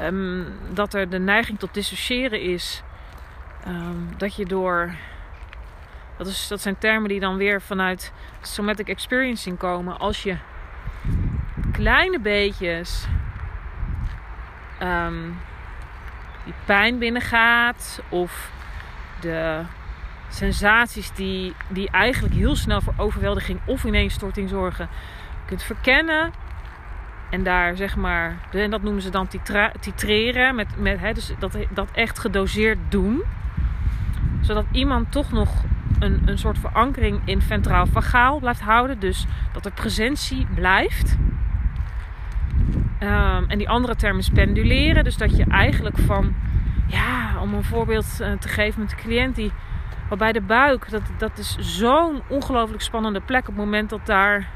um, 0.00 0.46
dat 0.72 0.94
er 0.94 1.10
de 1.10 1.18
neiging 1.18 1.58
tot 1.58 1.74
dissociëren 1.74 2.40
is. 2.40 2.82
Um, 3.66 4.08
dat 4.16 4.34
je 4.34 4.46
door. 4.46 4.94
Dat, 6.16 6.26
is, 6.26 6.48
dat 6.48 6.60
zijn 6.60 6.78
termen 6.78 7.08
die 7.08 7.20
dan 7.20 7.36
weer 7.36 7.62
vanuit 7.62 8.12
somatic 8.40 8.88
experiencing 8.88 9.58
komen. 9.58 9.98
Als 9.98 10.22
je 10.22 10.36
kleine 11.72 12.20
beetjes 12.20 13.06
um, 14.82 15.38
die 16.44 16.54
pijn 16.64 16.98
binnengaat 16.98 18.02
of 18.08 18.50
de 19.20 19.62
sensaties 20.28 21.12
die, 21.12 21.54
die 21.68 21.90
eigenlijk 21.90 22.34
heel 22.34 22.56
snel 22.56 22.80
voor 22.80 22.94
overweldiging 22.96 23.60
of 23.66 23.84
ineenstorting 23.84 24.48
zorgen, 24.48 24.88
kunt 25.46 25.62
verkennen. 25.62 26.32
En 27.30 27.42
daar 27.42 27.76
zeg 27.76 27.96
maar, 27.96 28.36
en 28.50 28.70
dat 28.70 28.82
noemen 28.82 29.02
ze 29.02 29.10
dan 29.10 29.28
titreren, 29.80 30.54
met, 30.54 30.76
met, 30.76 31.00
hè, 31.00 31.12
dus 31.12 31.32
dat, 31.38 31.56
dat 31.70 31.88
echt 31.92 32.18
gedoseerd 32.18 32.78
doen. 32.88 33.22
Zodat 34.40 34.64
iemand 34.72 35.12
toch 35.12 35.32
nog 35.32 35.64
een, 36.04 36.22
een 36.24 36.38
soort 36.38 36.58
verankering 36.58 37.20
in 37.24 37.40
ventraal 37.42 37.86
vagaal 37.86 38.38
blijft 38.38 38.60
houden. 38.60 38.98
Dus 38.98 39.26
dat 39.52 39.64
er 39.64 39.72
presentie 39.72 40.46
blijft. 40.54 41.16
Um, 43.00 43.44
en 43.48 43.58
die 43.58 43.68
andere 43.68 43.96
term 43.96 44.18
is 44.18 44.28
penduleren. 44.28 45.04
Dus 45.04 45.16
dat 45.16 45.36
je 45.36 45.44
eigenlijk 45.48 45.98
van, 45.98 46.34
ja, 46.86 47.40
om 47.40 47.54
een 47.54 47.64
voorbeeld 47.64 48.18
uh, 48.20 48.32
te 48.32 48.48
geven 48.48 48.80
met 48.80 48.92
een 48.92 48.98
cliënt 48.98 49.36
die 49.36 49.52
bij 50.18 50.32
de 50.32 50.40
buik, 50.40 50.90
dat, 50.90 51.02
dat 51.18 51.38
is 51.38 51.56
zo'n 51.58 52.22
ongelooflijk 52.28 52.82
spannende 52.82 53.20
plek. 53.20 53.40
Op 53.40 53.46
het 53.46 53.56
moment 53.56 53.90
dat, 53.90 54.06
daar, 54.06 54.48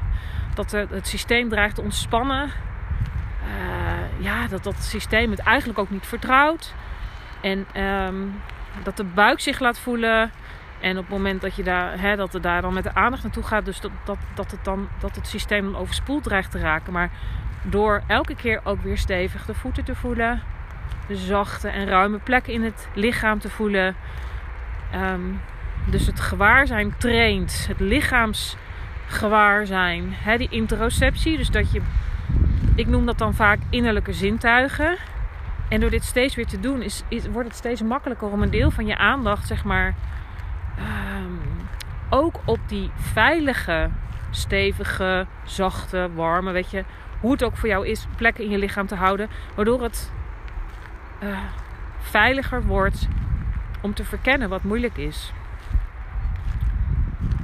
dat 0.53 0.71
het 0.71 1.07
systeem 1.07 1.49
dreigt 1.49 1.75
te 1.75 1.81
ontspannen. 1.81 2.49
Uh, 3.43 4.23
ja, 4.23 4.47
dat 4.47 4.63
dat 4.63 4.83
systeem 4.83 5.31
het 5.31 5.39
eigenlijk 5.39 5.79
ook 5.79 5.89
niet 5.89 6.05
vertrouwt. 6.05 6.73
En 7.41 7.83
um, 7.83 8.41
dat 8.83 8.97
de 8.97 9.03
buik 9.03 9.39
zich 9.39 9.59
laat 9.59 9.79
voelen. 9.79 10.31
En 10.81 10.97
op 10.97 11.03
het 11.03 11.11
moment 11.11 11.41
dat 11.41 11.55
je 11.55 11.63
daar, 11.63 12.01
hè, 12.01 12.15
dat 12.15 12.33
er 12.33 12.41
daar 12.41 12.61
dan 12.61 12.73
met 12.73 12.83
de 12.83 12.95
aandacht 12.95 13.23
naartoe 13.23 13.43
gaat, 13.43 13.65
dus 13.65 13.79
dat, 13.79 13.91
dat, 14.05 14.17
dat, 14.33 14.51
het 14.51 14.63
dan, 14.63 14.87
dat 14.99 15.15
het 15.15 15.27
systeem 15.27 15.71
dan 15.71 15.81
overspoeld 15.81 16.23
dreigt 16.23 16.51
te 16.51 16.59
raken. 16.59 16.93
Maar 16.93 17.09
door 17.63 18.01
elke 18.07 18.35
keer 18.35 18.61
ook 18.63 18.81
weer 18.81 18.97
stevig 18.97 19.45
de 19.45 19.53
voeten 19.53 19.83
te 19.83 19.95
voelen, 19.95 20.41
de 21.07 21.15
zachte 21.15 21.67
en 21.67 21.87
ruime 21.87 22.17
plekken 22.17 22.53
in 22.53 22.63
het 22.63 22.89
lichaam 22.93 23.39
te 23.39 23.49
voelen, 23.49 23.95
Ehm, 24.91 25.21
dus 25.85 26.05
het 26.05 26.19
gewaarzijn 26.19 26.93
traint, 26.97 27.65
het 27.67 27.79
lichaamsgewaarzijn, 27.79 30.13
hè, 30.13 30.37
die 30.37 30.49
interoceptie. 30.49 31.37
Dus 31.37 31.49
dat 31.49 31.71
je, 31.71 31.81
ik 32.75 32.87
noem 32.87 33.05
dat 33.05 33.17
dan 33.17 33.33
vaak 33.33 33.59
innerlijke 33.69 34.13
zintuigen. 34.13 34.97
En 35.69 35.79
door 35.79 35.89
dit 35.89 36.03
steeds 36.03 36.35
weer 36.35 36.47
te 36.47 36.59
doen, 36.59 36.81
is, 36.81 37.03
wordt 37.31 37.47
het 37.47 37.57
steeds 37.57 37.81
makkelijker 37.81 38.27
om 38.27 38.41
een 38.41 38.49
deel 38.49 38.71
van 38.71 38.85
je 38.85 38.97
aandacht, 38.97 39.47
zeg 39.47 39.63
maar, 39.63 39.95
ehm, 40.79 41.33
ook 42.09 42.39
op 42.45 42.59
die 42.67 42.91
veilige, 42.95 43.89
stevige, 44.29 45.25
zachte, 45.43 46.09
warme, 46.13 46.51
weet 46.51 46.71
je, 46.71 46.83
hoe 47.19 47.31
het 47.31 47.43
ook 47.43 47.57
voor 47.57 47.69
jou 47.69 47.87
is, 47.87 48.07
plekken 48.15 48.43
in 48.43 48.49
je 48.49 48.57
lichaam 48.57 48.87
te 48.87 48.95
houden. 48.95 49.29
Waardoor 49.55 49.81
het 49.81 50.11
uh, 51.23 51.37
veiliger 51.99 52.65
wordt 52.65 53.07
om 53.81 53.93
te 53.93 54.05
verkennen 54.05 54.49
wat 54.49 54.63
moeilijk 54.63 54.97
is. 54.97 55.33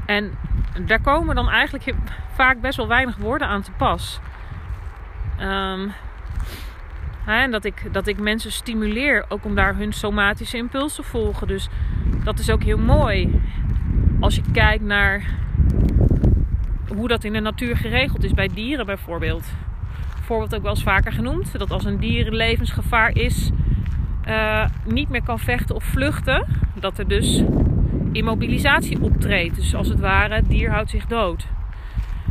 En 0.05 0.37
daar 0.81 1.01
komen 1.01 1.35
dan 1.35 1.49
eigenlijk 1.49 1.93
vaak 2.39 2.61
best 2.61 2.77
wel 2.77 2.87
weinig 2.87 3.17
woorden 3.17 3.47
aan 3.47 3.61
te 3.61 3.71
pas. 3.71 4.19
Um, 5.41 5.93
en 7.25 7.51
dat 7.51 7.65
ik, 7.65 7.93
dat 7.93 8.07
ik 8.07 8.19
mensen 8.19 8.51
stimuleer 8.51 9.25
ook 9.27 9.45
om 9.45 9.55
daar 9.55 9.75
hun 9.75 9.93
somatische 9.93 10.57
impuls 10.57 10.95
te 10.95 11.03
volgen. 11.03 11.47
Dus 11.47 11.69
dat 12.25 12.39
is 12.39 12.49
ook 12.49 12.63
heel 12.63 12.77
mooi. 12.77 13.41
Als 14.19 14.35
je 14.35 14.41
kijkt 14.51 14.83
naar 14.83 15.23
hoe 16.95 17.07
dat 17.07 17.23
in 17.23 17.33
de 17.33 17.39
natuur 17.39 17.77
geregeld 17.77 18.23
is, 18.23 18.33
bij 18.33 18.49
dieren 18.53 18.85
bijvoorbeeld. 18.85 19.45
Voorbeeld 20.21 20.55
ook 20.55 20.61
wel 20.61 20.71
eens 20.71 20.83
vaker 20.83 21.11
genoemd. 21.11 21.59
Dat 21.59 21.71
als 21.71 21.85
een 21.85 21.99
dier 21.99 22.31
levensgevaar 22.31 23.15
is, 23.15 23.49
uh, 24.27 24.65
niet 24.85 25.09
meer 25.09 25.23
kan 25.23 25.39
vechten 25.39 25.75
of 25.75 25.83
vluchten. 25.83 26.45
Dat 26.79 26.97
er 26.97 27.07
dus 27.07 27.43
immobilisatie 28.11 29.01
optreedt. 29.01 29.55
Dus 29.55 29.75
als 29.75 29.87
het 29.87 29.99
ware, 29.99 30.35
het 30.35 30.49
dier 30.49 30.71
houdt 30.71 30.89
zich 30.89 31.05
dood. 31.05 31.47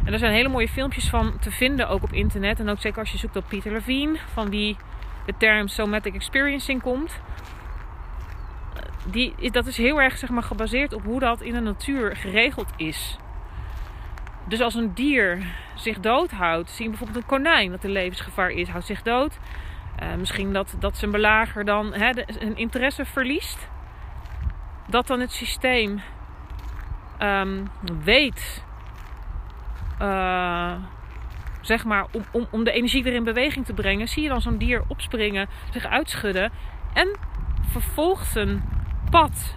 En 0.05 0.13
er 0.13 0.19
zijn 0.19 0.33
hele 0.33 0.49
mooie 0.49 0.69
filmpjes 0.69 1.09
van 1.09 1.39
te 1.41 1.51
vinden, 1.51 1.89
ook 1.89 2.03
op 2.03 2.13
internet. 2.13 2.61
En 2.61 2.69
ook 2.69 2.81
zeker 2.81 3.01
als 3.01 3.13
je 3.13 3.19
zoekt 3.19 3.37
op 3.37 3.45
Peter 3.49 3.73
Levine, 3.73 4.17
van 4.33 4.51
wie 4.51 4.77
de 5.27 5.35
term 5.39 5.69
somatic 5.69 6.15
experiencing 6.15 6.83
komt. 6.83 7.21
Die, 9.05 9.51
dat 9.51 9.67
is 9.67 9.77
heel 9.77 10.01
erg 10.01 10.19
zeg 10.19 10.31
maar, 10.31 10.43
gebaseerd 10.43 10.93
op 10.93 11.05
hoe 11.05 11.21
dat 11.21 11.41
in 11.41 11.53
de 11.53 11.61
natuur 11.61 12.17
geregeld 12.17 12.69
is. 12.77 13.17
Dus 14.49 14.61
als 14.61 14.75
een 14.75 14.95
dier 14.95 15.43
zich 15.75 16.01
doodhoudt, 16.01 16.71
zie 16.71 16.85
je 16.85 16.91
bijvoorbeeld 16.91 17.19
een 17.19 17.29
konijn 17.31 17.71
dat 17.71 17.85
in 17.85 17.91
levensgevaar 17.91 18.51
is, 18.51 18.69
houdt 18.69 18.87
zich 18.87 19.03
dood. 19.03 19.39
Uh, 20.03 20.15
misschien 20.15 20.53
dat, 20.53 20.77
dat 20.79 20.97
zijn 20.97 21.11
belager 21.11 21.65
dan 21.65 21.95
hè, 21.95 22.11
een 22.41 22.57
interesse 22.57 23.05
verliest. 23.05 23.69
Dat 24.87 25.07
dan 25.07 25.21
het 25.21 25.33
systeem 25.33 26.01
um, 27.19 27.69
weet 28.05 28.65
uh, 30.03 30.73
zeg 31.61 31.85
maar, 31.85 32.07
om, 32.13 32.25
om, 32.33 32.47
om 32.51 32.65
de 32.65 32.73
energie 32.73 33.03
weer 33.03 33.15
in 33.15 33.25
beweging 33.25 33.67
te 33.67 33.73
brengen, 33.73 34.09
zie 34.09 34.23
je 34.23 34.29
dan 34.29 34.41
zo'n 34.41 34.59
dier 34.59 34.83
opspringen, 34.87 35.49
zich 35.71 35.87
uitschudden 35.87 36.53
en 36.93 37.17
vervolgt 37.71 38.27
zijn 38.33 38.65
pad, 39.11 39.57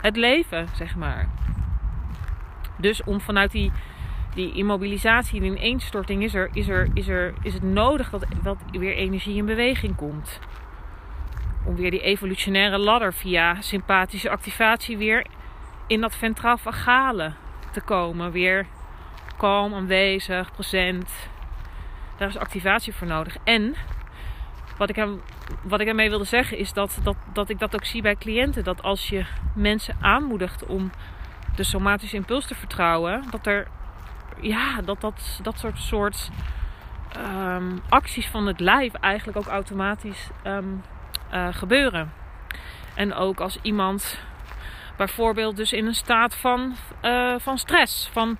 het 0.00 0.16
leven, 0.16 0.68
zeg 0.74 0.96
maar. 0.96 1.28
Dus 2.76 3.04
om 3.04 3.20
vanuit 3.20 3.50
die, 3.50 3.72
die 4.34 4.52
immobilisatie, 4.52 5.40
die 5.40 5.50
ineenstorting, 5.50 6.22
is, 6.22 6.34
er, 6.34 6.50
is, 6.52 6.68
er, 6.68 6.88
is, 6.94 7.08
er, 7.08 7.34
is 7.42 7.54
het 7.54 7.62
nodig 7.62 8.10
dat, 8.10 8.24
dat 8.42 8.56
weer 8.70 8.94
energie 8.94 9.36
in 9.36 9.46
beweging 9.46 9.96
komt. 9.96 10.40
Om 11.64 11.76
weer 11.76 11.90
die 11.90 12.02
evolutionaire 12.02 12.78
ladder 12.78 13.12
via 13.12 13.60
sympathische 13.60 14.30
activatie 14.30 14.98
weer 14.98 15.26
in 15.86 16.00
dat 16.00 16.16
ventraal 16.16 16.58
vagale 16.58 17.32
te 17.72 17.80
komen. 17.80 18.30
Weer 18.30 18.66
kalm, 19.36 19.74
aanwezig, 19.74 20.52
present. 20.52 21.28
Daar 22.16 22.28
is 22.28 22.36
activatie 22.36 22.94
voor 22.94 23.06
nodig. 23.06 23.36
En 23.44 23.74
wat 24.80 24.88
ik, 24.88 24.96
hem, 24.96 25.22
wat 25.62 25.80
ik 25.80 25.88
ermee 25.88 26.08
wilde 26.08 26.24
zeggen 26.24 26.58
is 26.58 26.72
dat, 26.72 26.98
dat, 27.02 27.16
dat 27.32 27.48
ik 27.48 27.58
dat 27.58 27.74
ook 27.74 27.84
zie 27.84 28.02
bij 28.02 28.16
cliënten. 28.16 28.64
Dat 28.64 28.82
als 28.82 29.08
je 29.08 29.24
mensen 29.54 29.96
aanmoedigt 30.00 30.66
om 30.66 30.90
de 31.56 31.62
somatische 31.62 32.16
impuls 32.16 32.46
te 32.46 32.54
vertrouwen, 32.54 33.24
dat 33.30 33.46
er 33.46 33.68
ja, 34.40 34.80
dat, 34.84 35.00
dat, 35.00 35.40
dat 35.42 35.58
soort, 35.58 35.78
soort 35.78 36.30
um, 37.16 37.80
acties 37.88 38.26
van 38.26 38.46
het 38.46 38.60
lijf 38.60 38.94
eigenlijk 38.94 39.38
ook 39.38 39.46
automatisch 39.46 40.28
um, 40.46 40.82
uh, 41.32 41.48
gebeuren. 41.50 42.12
En 42.94 43.14
ook 43.14 43.40
als 43.40 43.58
iemand 43.62 44.18
bijvoorbeeld 44.96 45.56
dus 45.56 45.72
in 45.72 45.86
een 45.86 45.94
staat 45.94 46.34
van, 46.34 46.74
uh, 47.02 47.34
van 47.38 47.58
stress, 47.58 48.08
van 48.12 48.38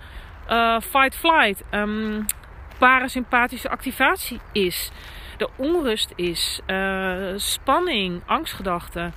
uh, 0.51 0.81
fight-flight, 0.81 1.65
um, 1.71 2.25
parasympathische 2.79 3.71
activatie 3.71 4.41
is, 4.53 4.91
de 5.41 5.49
onrust 5.57 6.13
is, 6.17 6.61
uh, 6.67 7.33
spanning, 7.37 8.23
angstgedachten. 8.27 9.13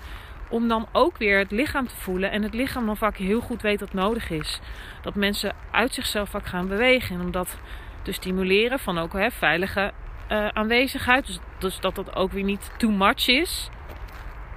Om 0.49 0.67
dan 0.67 0.87
ook 0.91 1.17
weer 1.17 1.37
het 1.37 1.51
lichaam 1.51 1.87
te 1.87 1.95
voelen 1.95 2.31
en 2.31 2.43
het 2.43 2.53
lichaam 2.53 2.85
dan 2.85 2.97
vaak 2.97 3.17
heel 3.17 3.41
goed 3.41 3.61
weet 3.61 3.79
wat 3.79 3.93
nodig 3.93 4.29
is. 4.29 4.59
Dat 5.01 5.15
mensen 5.15 5.55
uit 5.71 5.93
zichzelf 5.93 6.29
vaak 6.29 6.45
gaan 6.45 6.67
bewegen. 6.67 7.15
En 7.15 7.21
om 7.21 7.31
dat 7.31 7.57
te 8.01 8.11
stimuleren 8.11 8.79
van 8.79 8.97
ook 8.97 9.13
hè, 9.13 9.31
veilige 9.31 9.91
uh, 10.31 10.47
aanwezigheid. 10.47 11.25
Dus, 11.25 11.39
dus 11.59 11.79
dat 11.79 11.95
dat 11.95 12.15
ook 12.15 12.31
weer 12.31 12.43
niet 12.43 12.71
too 12.77 12.91
much 12.91 13.27
is. 13.27 13.69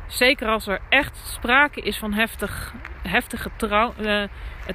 Zeker 0.06 0.48
als 0.48 0.66
er 0.66 0.80
echt 0.88 1.16
sprake 1.16 1.80
is 1.80 1.98
van 1.98 2.12
heftig, 2.12 2.74
heftige 3.02 3.50
uh, 3.60 4.22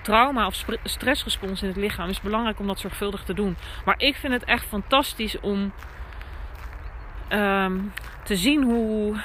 trauma 0.01 0.45
of 0.45 0.65
stressrespons 0.83 1.61
in 1.61 1.67
het 1.67 1.77
lichaam, 1.77 2.09
is 2.09 2.15
het 2.15 2.23
belangrijk 2.23 2.59
om 2.59 2.67
dat 2.67 2.79
zorgvuldig 2.79 3.23
te 3.23 3.33
doen. 3.33 3.57
Maar 3.85 3.95
ik 3.97 4.15
vind 4.15 4.33
het 4.33 4.43
echt 4.43 4.65
fantastisch 4.65 5.39
om 5.39 5.71
um, 7.33 7.91
te 8.23 8.35
zien 8.35 8.63
hoe, 8.63 9.15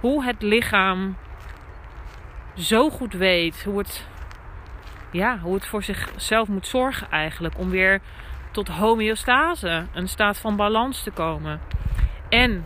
hoe 0.00 0.24
het 0.24 0.42
lichaam 0.42 1.16
zo 2.54 2.90
goed 2.90 3.12
weet 3.12 3.64
hoe 3.64 3.78
het, 3.78 4.06
ja, 5.10 5.38
hoe 5.38 5.54
het 5.54 5.66
voor 5.66 5.82
zichzelf 5.82 6.48
moet 6.48 6.66
zorgen 6.66 7.10
eigenlijk. 7.10 7.58
Om 7.58 7.70
weer 7.70 8.00
tot 8.50 8.68
homeostase, 8.68 9.86
een 9.92 10.08
staat 10.08 10.38
van 10.38 10.56
balans 10.56 11.02
te 11.02 11.10
komen. 11.10 11.60
En 12.28 12.64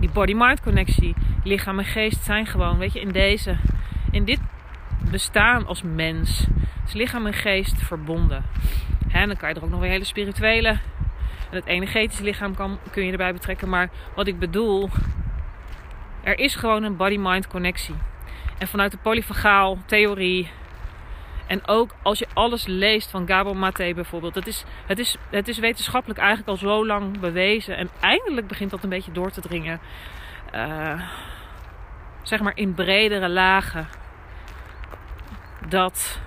die 0.00 0.10
body-mind 0.10 0.60
connectie, 0.60 1.14
lichaam 1.44 1.78
en 1.78 1.84
geest 1.84 2.24
zijn 2.24 2.46
gewoon, 2.46 2.78
weet 2.78 2.92
je, 2.92 3.00
in 3.00 3.12
deze, 3.12 3.56
in 4.10 4.24
dit 4.24 4.40
bestaan 5.10 5.66
als 5.66 5.82
mens, 5.82 6.46
is 6.86 6.92
lichaam 6.92 7.26
en 7.26 7.32
geest 7.32 7.82
verbonden. 7.82 8.44
En 9.08 9.28
dan 9.28 9.36
kan 9.36 9.48
je 9.48 9.54
er 9.54 9.64
ook 9.64 9.70
nog 9.70 9.80
weer 9.80 9.90
hele 9.90 10.04
spirituele 10.04 10.78
en 11.54 11.60
het 11.60 11.68
energetische 11.68 12.24
lichaam 12.24 12.54
kan, 12.54 12.78
kun 12.90 13.04
je 13.04 13.12
erbij 13.12 13.32
betrekken. 13.32 13.68
Maar 13.68 13.90
wat 14.14 14.26
ik 14.26 14.38
bedoel, 14.38 14.90
er 16.22 16.38
is 16.38 16.54
gewoon 16.54 16.82
een 16.82 16.96
body-mind 16.96 17.46
connectie. 17.46 17.94
En 18.58 18.68
vanuit 18.68 18.90
de 18.90 18.98
polyfagaal 19.02 19.78
theorie 19.86 20.50
en 21.46 21.66
ook 21.66 21.94
als 22.02 22.18
je 22.18 22.26
alles 22.32 22.66
leest 22.66 23.10
van 23.10 23.26
Gabor 23.26 23.56
Mate 23.56 23.92
bijvoorbeeld. 23.94 24.34
Het 24.34 24.46
is, 24.46 24.64
het, 24.86 24.98
is, 24.98 25.16
het 25.30 25.48
is 25.48 25.58
wetenschappelijk 25.58 26.18
eigenlijk 26.18 26.48
al 26.48 26.56
zo 26.56 26.86
lang 26.86 27.20
bewezen. 27.20 27.76
En 27.76 27.90
eindelijk 28.00 28.46
begint 28.46 28.70
dat 28.70 28.82
een 28.82 28.88
beetje 28.88 29.12
door 29.12 29.30
te 29.30 29.40
dringen. 29.40 29.80
Uh, 30.54 31.00
zeg 32.22 32.40
maar 32.40 32.56
in 32.56 32.74
bredere 32.74 33.28
lagen. 33.28 33.88
Dat 35.68 36.20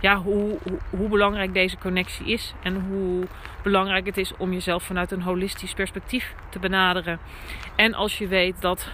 ja, 0.00 0.16
hoe, 0.16 0.58
hoe, 0.90 1.08
belangrijk 1.08 1.54
deze 1.54 1.78
connectie 1.78 2.26
is. 2.26 2.54
En 2.62 2.80
hoe 2.80 3.26
belangrijk 3.62 4.06
het 4.06 4.16
is 4.16 4.32
om 4.36 4.52
jezelf 4.52 4.82
vanuit 4.82 5.10
een 5.10 5.22
holistisch 5.22 5.74
perspectief 5.74 6.34
te 6.48 6.58
benaderen. 6.58 7.18
En 7.76 7.94
als 7.94 8.18
je 8.18 8.28
weet 8.28 8.60
dat 8.60 8.90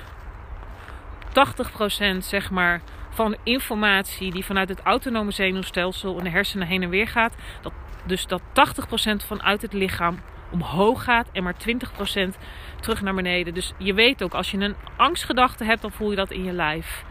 80% 2.14 2.16
zeg 2.18 2.50
maar 2.50 2.80
van 3.10 3.36
informatie 3.42 4.32
die 4.32 4.44
vanuit 4.44 4.68
het 4.68 4.80
autonome 4.80 5.30
zenuwstelsel 5.30 6.18
in 6.18 6.24
de 6.24 6.30
hersenen 6.30 6.66
heen 6.66 6.82
en 6.82 6.88
weer 6.88 7.08
gaat. 7.08 7.34
Dat, 7.60 7.72
dus 8.04 8.26
dat 8.26 8.42
80% 8.42 9.26
vanuit 9.26 9.62
het 9.62 9.72
lichaam 9.72 10.18
omhoog 10.50 11.04
gaat 11.04 11.28
en 11.32 11.42
maar 11.42 11.54
20% 11.54 12.36
terug 12.80 13.02
naar 13.02 13.14
beneden. 13.14 13.54
Dus 13.54 13.72
je 13.78 13.94
weet 13.94 14.22
ook, 14.22 14.34
als 14.34 14.50
je 14.50 14.58
een 14.58 14.76
angstgedachte 14.96 15.64
hebt, 15.64 15.82
dan 15.82 15.92
voel 15.92 16.10
je 16.10 16.16
dat 16.16 16.30
in 16.30 16.44
je 16.44 16.52
lijf. 16.52 17.04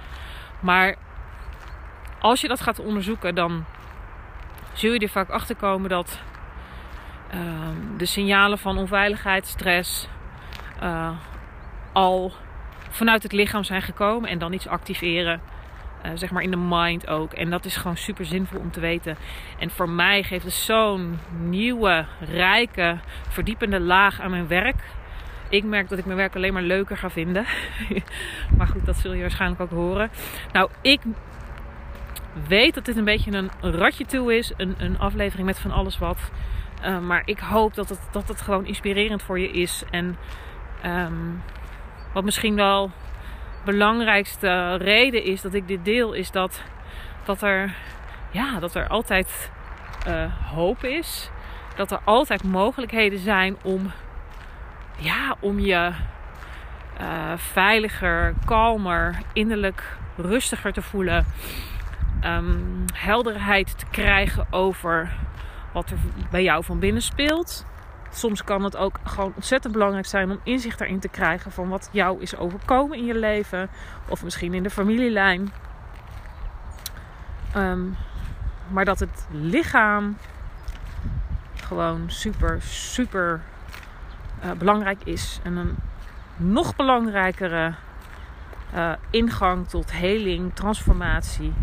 Maar 0.59 0.95
als 2.19 2.41
je 2.41 2.47
dat 2.47 2.61
gaat 2.61 2.79
onderzoeken, 2.79 3.35
dan 3.35 3.65
zul 4.75 4.93
je 4.93 4.99
er 4.99 5.09
vaak 5.09 5.29
achter 5.29 5.55
komen 5.55 5.89
dat 5.89 6.19
uh, 7.33 7.39
de 7.97 8.05
signalen 8.05 8.57
van 8.57 8.77
onveiligheid, 8.77 9.47
stress 9.47 10.07
uh, 10.83 11.09
al 11.93 12.33
vanuit 12.89 13.23
het 13.23 13.31
lichaam 13.31 13.63
zijn 13.63 13.81
gekomen 13.81 14.29
en 14.29 14.39
dan 14.39 14.53
iets 14.53 14.67
activeren. 14.67 15.41
Uh, 16.05 16.11
zeg 16.13 16.31
maar 16.31 16.43
in 16.43 16.51
de 16.51 16.57
mind 16.57 17.07
ook. 17.07 17.33
En 17.33 17.49
dat 17.49 17.65
is 17.65 17.75
gewoon 17.75 17.97
super 17.97 18.25
zinvol 18.25 18.59
om 18.59 18.71
te 18.71 18.79
weten. 18.79 19.17
En 19.59 19.69
voor 19.69 19.89
mij 19.89 20.23
geeft 20.23 20.43
het 20.43 20.53
zo'n 20.53 21.19
nieuwe, 21.39 22.05
rijke, 22.19 22.97
verdiepende 23.29 23.79
laag 23.79 24.21
aan 24.21 24.29
mijn 24.29 24.47
werk. 24.47 24.83
Ik 25.49 25.63
merk 25.63 25.89
dat 25.89 25.97
ik 25.97 26.05
mijn 26.05 26.17
werk 26.17 26.35
alleen 26.35 26.53
maar 26.53 26.61
leuker 26.61 26.97
ga 26.97 27.09
vinden. 27.09 27.45
maar 28.57 28.67
goed, 28.67 28.85
dat 28.85 28.97
zul 28.97 29.13
je 29.13 29.21
waarschijnlijk 29.21 29.61
ook 29.61 29.69
horen. 29.69 30.09
Nou, 30.51 30.69
ik 30.81 31.01
weet 32.47 32.73
dat 32.73 32.85
dit 32.85 32.97
een 32.97 33.03
beetje 33.03 33.31
een 33.31 33.51
ratje 33.61 34.05
toe 34.05 34.37
is. 34.37 34.51
Een, 34.57 34.75
een 34.77 34.99
aflevering 34.99 35.47
met 35.47 35.59
van 35.59 35.71
alles 35.71 35.97
wat. 35.97 36.31
Uh, 36.83 36.99
maar 36.99 37.21
ik 37.25 37.39
hoop 37.39 37.73
dat 37.73 37.89
het, 37.89 37.99
dat 38.11 38.27
het 38.27 38.41
gewoon 38.41 38.65
inspirerend 38.65 39.23
voor 39.23 39.39
je 39.39 39.51
is. 39.51 39.83
En 39.91 40.17
um, 40.85 41.41
wat 42.13 42.23
misschien 42.23 42.55
wel 42.55 42.91
belangrijkste 43.65 44.75
reden 44.75 45.23
is 45.23 45.41
dat 45.41 45.53
ik 45.53 45.67
dit 45.67 45.85
deel, 45.85 46.13
is 46.13 46.31
dat, 46.31 46.61
dat, 47.23 47.41
er, 47.41 47.75
ja, 48.31 48.59
dat 48.59 48.75
er 48.75 48.87
altijd 48.87 49.51
uh, 50.07 50.51
hoop 50.53 50.83
is. 50.83 51.29
Dat 51.75 51.91
er 51.91 51.99
altijd 52.03 52.43
mogelijkheden 52.43 53.19
zijn 53.19 53.55
om, 53.63 53.91
ja, 54.97 55.35
om 55.39 55.59
je 55.59 55.91
uh, 57.01 57.33
veiliger, 57.35 58.33
kalmer, 58.45 59.17
innerlijk 59.33 59.97
rustiger 60.15 60.73
te 60.73 60.81
voelen. 60.81 61.25
Um, 62.23 62.85
helderheid 62.93 63.77
te 63.77 63.85
krijgen 63.91 64.47
over 64.49 65.15
wat 65.71 65.89
er 65.89 65.97
bij 66.31 66.43
jou 66.43 66.63
van 66.63 66.79
binnen 66.79 67.01
speelt. 67.01 67.65
Soms 68.11 68.43
kan 68.43 68.63
het 68.63 68.77
ook 68.77 68.99
gewoon 69.03 69.31
ontzettend 69.35 69.73
belangrijk 69.73 70.05
zijn 70.05 70.31
om 70.31 70.39
inzicht 70.43 70.79
daarin 70.79 70.99
te 70.99 71.07
krijgen 71.07 71.51
van 71.51 71.69
wat 71.69 71.89
jou 71.91 72.21
is 72.21 72.35
overkomen 72.35 72.97
in 72.97 73.05
je 73.05 73.19
leven. 73.19 73.69
Of 74.09 74.23
misschien 74.23 74.53
in 74.53 74.63
de 74.63 74.69
familielijn. 74.69 75.51
Um, 77.55 77.95
maar 78.67 78.85
dat 78.85 78.99
het 78.99 79.27
lichaam 79.31 80.17
gewoon 81.55 82.03
super, 82.07 82.61
super 82.61 83.41
uh, 84.43 84.51
belangrijk 84.51 85.03
is. 85.03 85.39
En 85.43 85.55
een 85.55 85.75
nog 86.35 86.75
belangrijkere 86.75 87.73
uh, 88.75 88.91
ingang 89.09 89.67
tot 89.67 89.91
heling, 89.91 90.53
transformatie, 90.53 91.53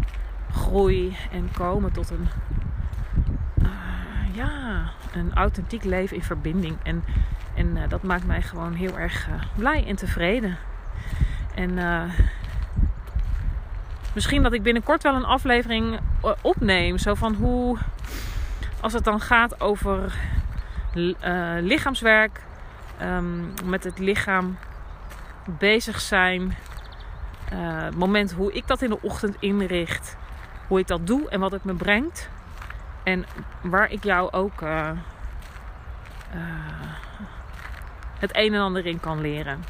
groei 0.53 1.17
en 1.31 1.51
komen 1.57 1.93
tot 1.93 2.11
een, 2.11 2.29
uh, 3.63 4.35
ja, 4.35 4.91
een 5.13 5.35
authentiek 5.35 5.85
leven 5.85 6.17
in 6.17 6.23
verbinding. 6.23 6.77
En, 6.83 7.05
en 7.55 7.89
dat 7.89 8.03
maakt 8.03 8.27
mij 8.27 8.43
gewoon 8.43 8.73
heel 8.73 8.99
erg 8.99 9.29
blij 9.55 9.87
en 9.87 9.97
tevreden. 9.97 10.59
En 11.55 11.79
misschien 14.15 14.43
dat 14.43 14.53
ik 14.53 14.63
binnenkort 14.63 15.03
wel 15.03 15.15
een 15.15 15.25
aflevering 15.25 16.01
opneem. 16.43 16.99
Zo 16.99 17.15
van 17.15 17.35
hoe, 17.35 17.79
als 18.81 18.93
het 18.93 19.05
dan 19.05 19.21
gaat 19.21 19.61
over 19.61 20.15
lichaamswerk, 21.61 22.41
um, 23.03 23.53
met 23.65 23.85
het 23.85 23.99
lichaam 23.99 24.59
bezig 25.59 26.01
zijn. 26.01 26.57
Het 27.55 27.97
moment 27.97 28.33
hoe 28.33 28.53
ik 28.53 28.67
dat 28.67 28.83
in 28.83 28.91
de 28.91 29.03
ochtend 29.03 29.37
inricht. 29.41 30.17
Hoe 30.67 30.79
ik 30.79 30.87
dat 30.87 31.07
doe 31.07 31.29
en 31.29 31.41
wat 31.41 31.53
het 31.53 31.65
me 31.65 31.75
brengt. 31.75 32.29
En 33.05 33.25
waar 33.63 33.91
ik 33.91 34.05
jou 34.05 34.33
ook 34.33 34.61
uh, 34.61 34.91
het 38.19 38.37
een 38.37 38.55
en 38.55 38.61
ander 38.61 38.87
in 38.87 39.01
kan 39.01 39.21
leren. 39.21 39.65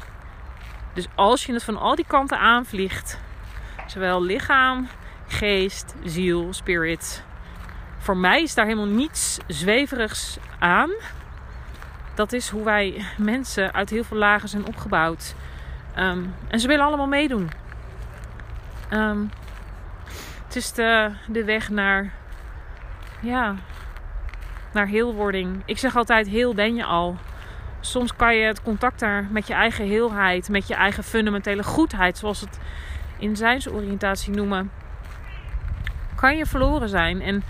Dus 0.93 1.07
als 1.15 1.45
je 1.45 1.53
het 1.53 1.63
van 1.63 1.77
al 1.77 1.95
die 1.95 2.05
kanten 2.07 2.39
aanvliegt, 2.39 3.19
zowel 3.87 4.23
lichaam, 4.23 4.87
geest, 5.27 5.95
ziel, 6.03 6.53
spirit. 6.53 7.23
Voor 7.97 8.17
mij 8.17 8.41
is 8.41 8.53
daar 8.53 8.65
helemaal 8.65 8.85
niets 8.85 9.39
zweverigs 9.47 10.37
aan. 10.59 10.91
Dat 12.15 12.33
is 12.33 12.49
hoe 12.49 12.63
wij 12.63 13.05
mensen 13.17 13.73
uit 13.73 13.89
heel 13.89 14.03
veel 14.03 14.17
lagen 14.17 14.49
zijn 14.49 14.65
opgebouwd. 14.65 15.35
Um, 15.97 16.35
en 16.47 16.59
ze 16.59 16.67
willen 16.67 16.85
allemaal 16.85 17.07
meedoen. 17.07 17.51
Um, 18.91 19.29
het 20.53 20.63
is 20.63 20.71
de, 20.71 21.11
de 21.27 21.43
weg 21.43 21.69
naar, 21.69 22.13
ja, 23.19 23.55
naar 24.73 24.87
heelwording. 24.87 25.61
Ik 25.65 25.77
zeg 25.77 25.95
altijd: 25.95 26.27
heel 26.27 26.53
ben 26.53 26.75
je 26.75 26.83
al. 26.83 27.17
Soms 27.79 28.15
kan 28.15 28.35
je 28.35 28.45
het 28.45 28.61
contact 28.61 28.99
daar 28.99 29.27
met 29.31 29.47
je 29.47 29.53
eigen 29.53 29.85
heelheid, 29.85 30.49
met 30.49 30.67
je 30.67 30.73
eigen 30.73 31.03
fundamentele 31.03 31.63
goedheid, 31.63 32.17
zoals 32.17 32.41
het 32.41 32.59
in 33.17 33.35
zijnsoriëntatie 33.35 34.33
noemen, 34.33 34.71
kan 36.15 36.37
je 36.37 36.45
verloren 36.45 36.89
zijn. 36.89 37.21
En 37.21 37.43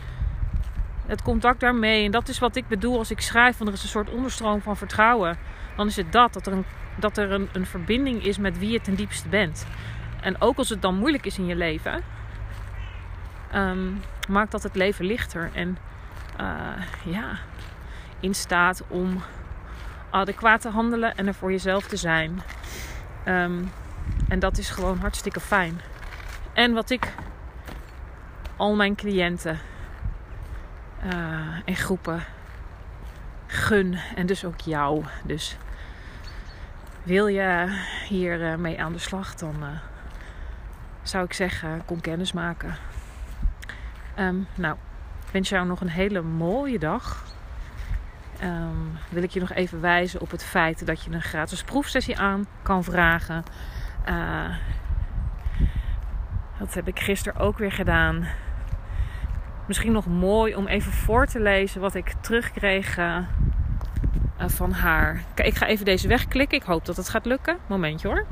het 1.06 1.22
contact 1.22 1.60
daarmee, 1.60 2.06
en 2.06 2.12
dat 2.12 2.28
is 2.28 2.40
wat 2.40 2.56
ik 2.56 2.68
bedoel 2.68 2.98
als 2.98 3.12
ik 3.12 3.22
schrijf, 3.22 3.58
van 3.58 3.68
er 3.68 3.74
is 3.74 3.84
een 3.84 3.90
soort 3.90 4.10
onderstroom 4.10 4.62
van 4.62 4.78
vertrouwen. 4.78 5.38
Dan 5.76 5.88
is 5.88 5.96
het 5.96 6.12
dat, 6.12 6.34
dat 6.34 6.48
er 6.48 6.54
een, 6.54 6.66
dat 6.96 7.18
er 7.18 7.32
een, 7.32 7.50
een 7.54 7.66
verbinding 7.66 8.26
is 8.26 8.38
met 8.38 8.60
wie 8.60 8.72
je 8.72 8.82
ten 8.82 8.96
diepste 8.96 9.30
bent. 9.30 9.68
En 10.22 10.42
ook 10.42 10.58
als 10.58 10.70
het 10.70 10.82
dan 10.82 10.96
moeilijk 10.96 11.26
is 11.26 11.38
in 11.38 11.46
je 11.46 11.56
leven, 11.56 12.04
um, 13.56 14.02
maakt 14.30 14.52
dat 14.52 14.64
het 14.64 14.76
leven 14.76 15.06
lichter. 15.06 15.50
En 15.54 15.78
uh, 16.40 16.58
ja, 17.04 17.38
in 18.20 18.36
staat 18.36 18.84
om 18.88 19.22
adequaat 20.10 20.62
te 20.62 20.70
handelen 20.70 21.16
en 21.16 21.28
er 21.28 21.34
voor 21.34 21.52
jezelf 21.52 21.88
te 21.88 21.98
zijn. 21.98 22.42
Um, 23.28 23.72
en 24.30 24.40
dat 24.40 24.58
is 24.58 24.70
gewoon 24.70 24.98
hartstikke 24.98 25.40
fijn. 25.40 25.82
En 26.54 26.74
wat 26.74 26.90
ik 26.90 27.14
al 28.56 28.76
mijn 28.76 28.96
cliënten 28.96 29.60
uh, 31.06 31.60
en 31.66 31.76
groepen 31.76 32.24
gun. 33.48 33.98
En 34.16 34.26
dus 34.26 34.46
ook 34.46 34.60
jou. 34.60 35.04
Dus 35.24 35.58
wil 37.04 37.28
je 37.28 37.80
hier 38.08 38.52
uh, 38.52 38.56
mee 38.56 38.82
aan 38.82 38.94
de 38.94 39.00
slag, 39.00 39.36
dan 39.36 39.56
zou 41.02 41.26
ik 41.26 41.34
zeggen, 41.34 41.86
kom 41.86 42.02
kennis 42.02 42.34
maken. 42.34 42.76
Um, 44.20 44.48
nou, 44.56 44.76
ik 45.26 45.32
wens 45.32 45.50
jou 45.50 45.68
nog 45.68 45.82
een 45.82 45.90
hele 45.90 46.22
mooie 46.22 46.80
dag. 46.80 47.24
Um, 48.44 48.98
wil 49.10 49.24
ik 49.24 49.30
je 49.30 49.40
nog 49.40 49.52
even 49.52 49.82
wijzen 49.82 50.22
op 50.22 50.32
het 50.32 50.44
feit 50.44 50.86
dat 50.86 51.04
je 51.04 51.12
een 51.12 51.22
gratis 51.22 51.64
proefsessie 51.64 52.18
aan 52.18 52.46
kan 52.62 52.84
vragen. 52.84 53.44
Uh, 54.10 54.56
dat 56.60 56.74
heb 56.74 56.88
ik 56.88 57.00
gisteren 57.00 57.42
ook 57.42 57.58
weer 57.58 57.72
gedaan. 57.72 58.28
Misschien 59.68 59.92
nog 59.92 60.08
mooi 60.08 60.56
om 60.56 60.68
even 60.68 60.92
voor 60.92 61.26
te 61.26 61.40
lezen 61.40 61.82
wat 61.82 61.96
ik 61.96 62.14
terugkreeg 62.22 62.98
uh, 62.98 63.18
van 64.38 64.72
haar. 64.72 65.24
Ik 65.36 65.56
ga 65.56 65.66
even 65.66 65.86
deze 65.86 66.08
wegklikken. 66.08 66.58
Ik 66.58 66.64
hoop 66.64 66.86
dat 66.86 66.96
het 66.96 67.10
gaat 67.10 67.26
lukken. 67.26 67.58
Momentje 67.68 68.08
hoor. 68.08 68.26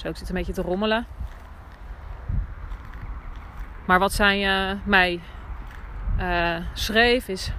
Zo, 0.00 0.08
ik 0.08 0.16
zit 0.16 0.28
een 0.28 0.34
beetje 0.34 0.52
te 0.52 0.62
rommelen. 0.62 1.06
Maar 3.86 3.98
wat 3.98 4.12
zij 4.12 4.70
uh, 4.70 4.78
mij 4.84 5.20
uh, 6.20 6.56
schreef 6.72 7.28
is... 7.28 7.52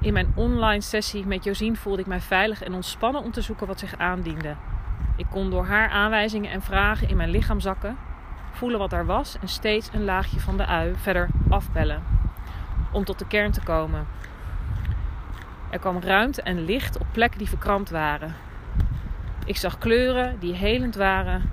In 0.00 0.12
mijn 0.12 0.32
online 0.34 0.80
sessie 0.80 1.26
met 1.26 1.44
Josien 1.44 1.76
voelde 1.76 2.00
ik 2.00 2.06
mij 2.06 2.20
veilig 2.20 2.62
en 2.62 2.74
ontspannen 2.74 3.22
om 3.22 3.32
te 3.32 3.40
zoeken 3.40 3.66
wat 3.66 3.78
zich 3.78 3.98
aandiende. 3.98 4.54
Ik 5.16 5.26
kon 5.30 5.50
door 5.50 5.66
haar 5.66 5.88
aanwijzingen 5.88 6.50
en 6.50 6.62
vragen 6.62 7.08
in 7.08 7.16
mijn 7.16 7.30
lichaam 7.30 7.60
zakken, 7.60 7.96
voelen 8.52 8.78
wat 8.78 8.92
er 8.92 9.06
was 9.06 9.38
en 9.40 9.48
steeds 9.48 9.90
een 9.92 10.04
laagje 10.04 10.40
van 10.40 10.56
de 10.56 10.66
ui 10.66 10.94
verder 10.96 11.28
afbellen. 11.50 12.02
Om 12.92 13.04
tot 13.04 13.18
de 13.18 13.26
kern 13.26 13.52
te 13.52 13.62
komen. 13.62 14.06
Er 15.70 15.78
kwam 15.78 16.00
ruimte 16.00 16.42
en 16.42 16.64
licht 16.64 16.98
op 16.98 17.06
plekken 17.12 17.38
die 17.38 17.48
verkrampt 17.48 17.90
waren. 17.90 18.34
Ik 19.44 19.56
zag 19.56 19.78
kleuren 19.78 20.38
die 20.38 20.54
helend 20.54 20.94
waren. 20.94 21.50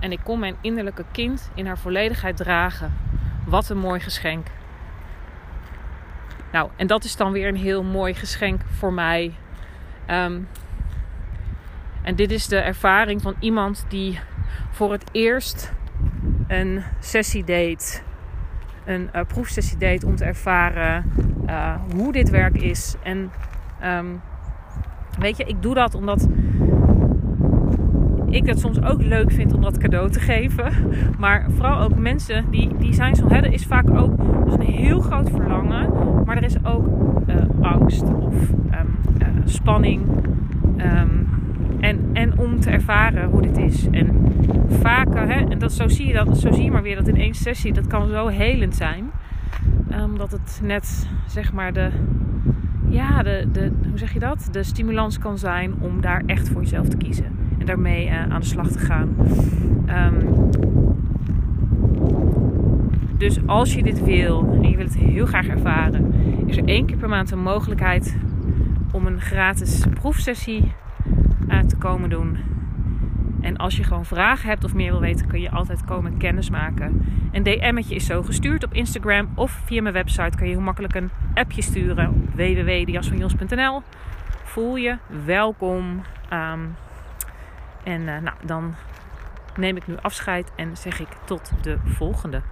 En 0.00 0.12
ik 0.12 0.20
kon 0.22 0.38
mijn 0.38 0.56
innerlijke 0.60 1.04
kind 1.12 1.50
in 1.54 1.66
haar 1.66 1.78
volledigheid 1.78 2.36
dragen. 2.36 2.92
Wat 3.46 3.68
een 3.68 3.78
mooi 3.78 4.00
geschenk. 4.00 4.46
Nou, 6.52 6.70
en 6.76 6.86
dat 6.86 7.04
is 7.04 7.16
dan 7.16 7.32
weer 7.32 7.48
een 7.48 7.56
heel 7.56 7.82
mooi 7.82 8.14
geschenk 8.14 8.60
voor 8.68 8.92
mij. 8.92 9.34
Um, 10.10 10.48
en 12.02 12.14
dit 12.14 12.30
is 12.30 12.46
de 12.46 12.58
ervaring 12.58 13.22
van 13.22 13.34
iemand 13.38 13.84
die 13.88 14.20
voor 14.70 14.92
het 14.92 15.04
eerst 15.12 15.72
een 16.48 16.82
sessie 17.00 17.44
deed. 17.44 18.04
Een 18.84 19.10
uh, 19.14 19.22
proefsessie 19.26 19.78
deed 19.78 20.04
om 20.04 20.16
te 20.16 20.24
ervaren 20.24 21.12
uh, 21.46 21.74
hoe 21.94 22.12
dit 22.12 22.30
werk 22.30 22.56
is. 22.56 22.94
En 23.02 23.32
um, 23.84 24.20
weet 25.18 25.36
je, 25.36 25.44
ik 25.44 25.62
doe 25.62 25.74
dat 25.74 25.94
omdat 25.94 26.28
ik 28.34 28.46
het 28.46 28.60
soms 28.60 28.82
ook 28.82 29.02
leuk 29.02 29.32
vind 29.32 29.52
om 29.52 29.60
dat 29.60 29.78
cadeau 29.78 30.10
te 30.10 30.20
geven. 30.20 30.72
Maar 31.18 31.46
vooral 31.50 31.80
ook 31.80 31.98
mensen 31.98 32.44
die, 32.50 32.70
die 32.78 32.92
zijn 32.94 33.14
zo. 33.14 33.28
Er 33.28 33.52
is 33.52 33.66
vaak 33.66 33.90
ook 33.96 34.18
een 34.46 34.60
heel 34.60 35.00
groot 35.00 35.30
verlangen. 35.30 35.90
Maar 36.24 36.36
er 36.36 36.44
is 36.44 36.64
ook 36.64 36.86
uh, 37.26 37.34
angst 37.60 38.02
of 38.02 38.34
um, 38.50 38.96
uh, 39.18 39.26
spanning. 39.44 40.02
Um, 40.78 41.22
En, 41.80 41.98
en 42.12 42.38
om 42.38 42.60
te 42.60 42.70
ervaren 42.70 43.28
hoe 43.30 43.42
dit 43.42 43.56
is. 43.56 43.88
En 43.90 44.08
vaker, 44.68 45.28
hè, 45.28 45.50
en 45.50 45.58
dat, 45.58 45.72
zo, 45.72 45.88
zie 45.88 46.06
je 46.06 46.12
dat, 46.12 46.38
zo 46.38 46.52
zie 46.52 46.64
je 46.64 46.70
maar 46.70 46.82
weer 46.82 46.96
dat 46.96 47.08
in 47.08 47.16
één 47.16 47.34
sessie, 47.34 47.72
dat 47.72 47.86
kan 47.86 48.08
zo 48.08 48.26
helend 48.26 48.74
zijn. 48.74 49.10
Omdat 50.04 50.32
het 50.32 50.60
net, 50.62 51.08
zeg 51.26 51.52
maar, 51.52 51.72
de, 51.72 51.90
ja, 52.88 53.22
de, 53.22 53.48
de, 53.52 53.72
hoe 53.88 53.98
zeg 53.98 54.12
je 54.12 54.18
dat? 54.18 54.48
De 54.50 54.62
stimulans 54.62 55.18
kan 55.18 55.38
zijn 55.38 55.74
om 55.80 56.00
daar 56.00 56.22
echt 56.26 56.48
voor 56.48 56.62
jezelf 56.62 56.88
te 56.88 56.96
kiezen. 56.96 57.33
Daarmee 57.64 58.06
uh, 58.06 58.32
aan 58.32 58.40
de 58.40 58.46
slag 58.46 58.68
te 58.68 58.78
gaan. 58.78 59.16
Um, 59.88 60.50
dus 63.18 63.46
als 63.46 63.74
je 63.74 63.82
dit 63.82 64.04
wil 64.04 64.48
en 64.52 64.70
je 64.70 64.76
wil 64.76 64.84
het 64.84 64.96
heel 64.96 65.26
graag 65.26 65.46
ervaren, 65.46 66.12
is 66.46 66.56
er 66.56 66.64
één 66.64 66.86
keer 66.86 66.96
per 66.96 67.08
maand 67.08 67.30
een 67.30 67.42
mogelijkheid 67.42 68.16
om 68.92 69.06
een 69.06 69.20
gratis 69.20 69.84
proefsessie 70.00 70.72
uh, 71.48 71.58
te 71.58 71.76
komen 71.76 72.10
doen. 72.10 72.36
En 73.40 73.56
als 73.56 73.76
je 73.76 73.84
gewoon 73.84 74.04
vragen 74.04 74.48
hebt 74.48 74.64
of 74.64 74.74
meer 74.74 74.90
wil 74.90 75.00
weten, 75.00 75.26
kun 75.26 75.40
je 75.40 75.50
altijd 75.50 75.84
komen 75.84 76.16
kennismaken. 76.16 77.06
Een 77.32 77.42
DM'tje 77.42 77.94
is 77.94 78.06
zo 78.06 78.22
gestuurd 78.22 78.64
op 78.64 78.72
Instagram 78.72 79.28
of 79.34 79.60
via 79.64 79.82
mijn 79.82 79.94
website 79.94 80.36
kan 80.36 80.46
je 80.46 80.52
heel 80.52 80.62
makkelijk 80.62 80.94
een 80.94 81.10
appje 81.34 81.62
sturen 81.62 82.08
op 82.08 82.34
www.jasvanjons.nl. 82.34 83.82
Voel 84.44 84.76
je 84.76 84.96
welkom. 85.24 86.02
Um, 86.32 86.74
en 87.84 88.00
uh, 88.00 88.18
nou, 88.18 88.36
dan 88.42 88.74
neem 89.56 89.76
ik 89.76 89.86
nu 89.86 89.96
afscheid 90.02 90.52
en 90.56 90.76
zeg 90.76 91.00
ik 91.00 91.08
tot 91.24 91.50
de 91.62 91.78
volgende. 91.84 92.42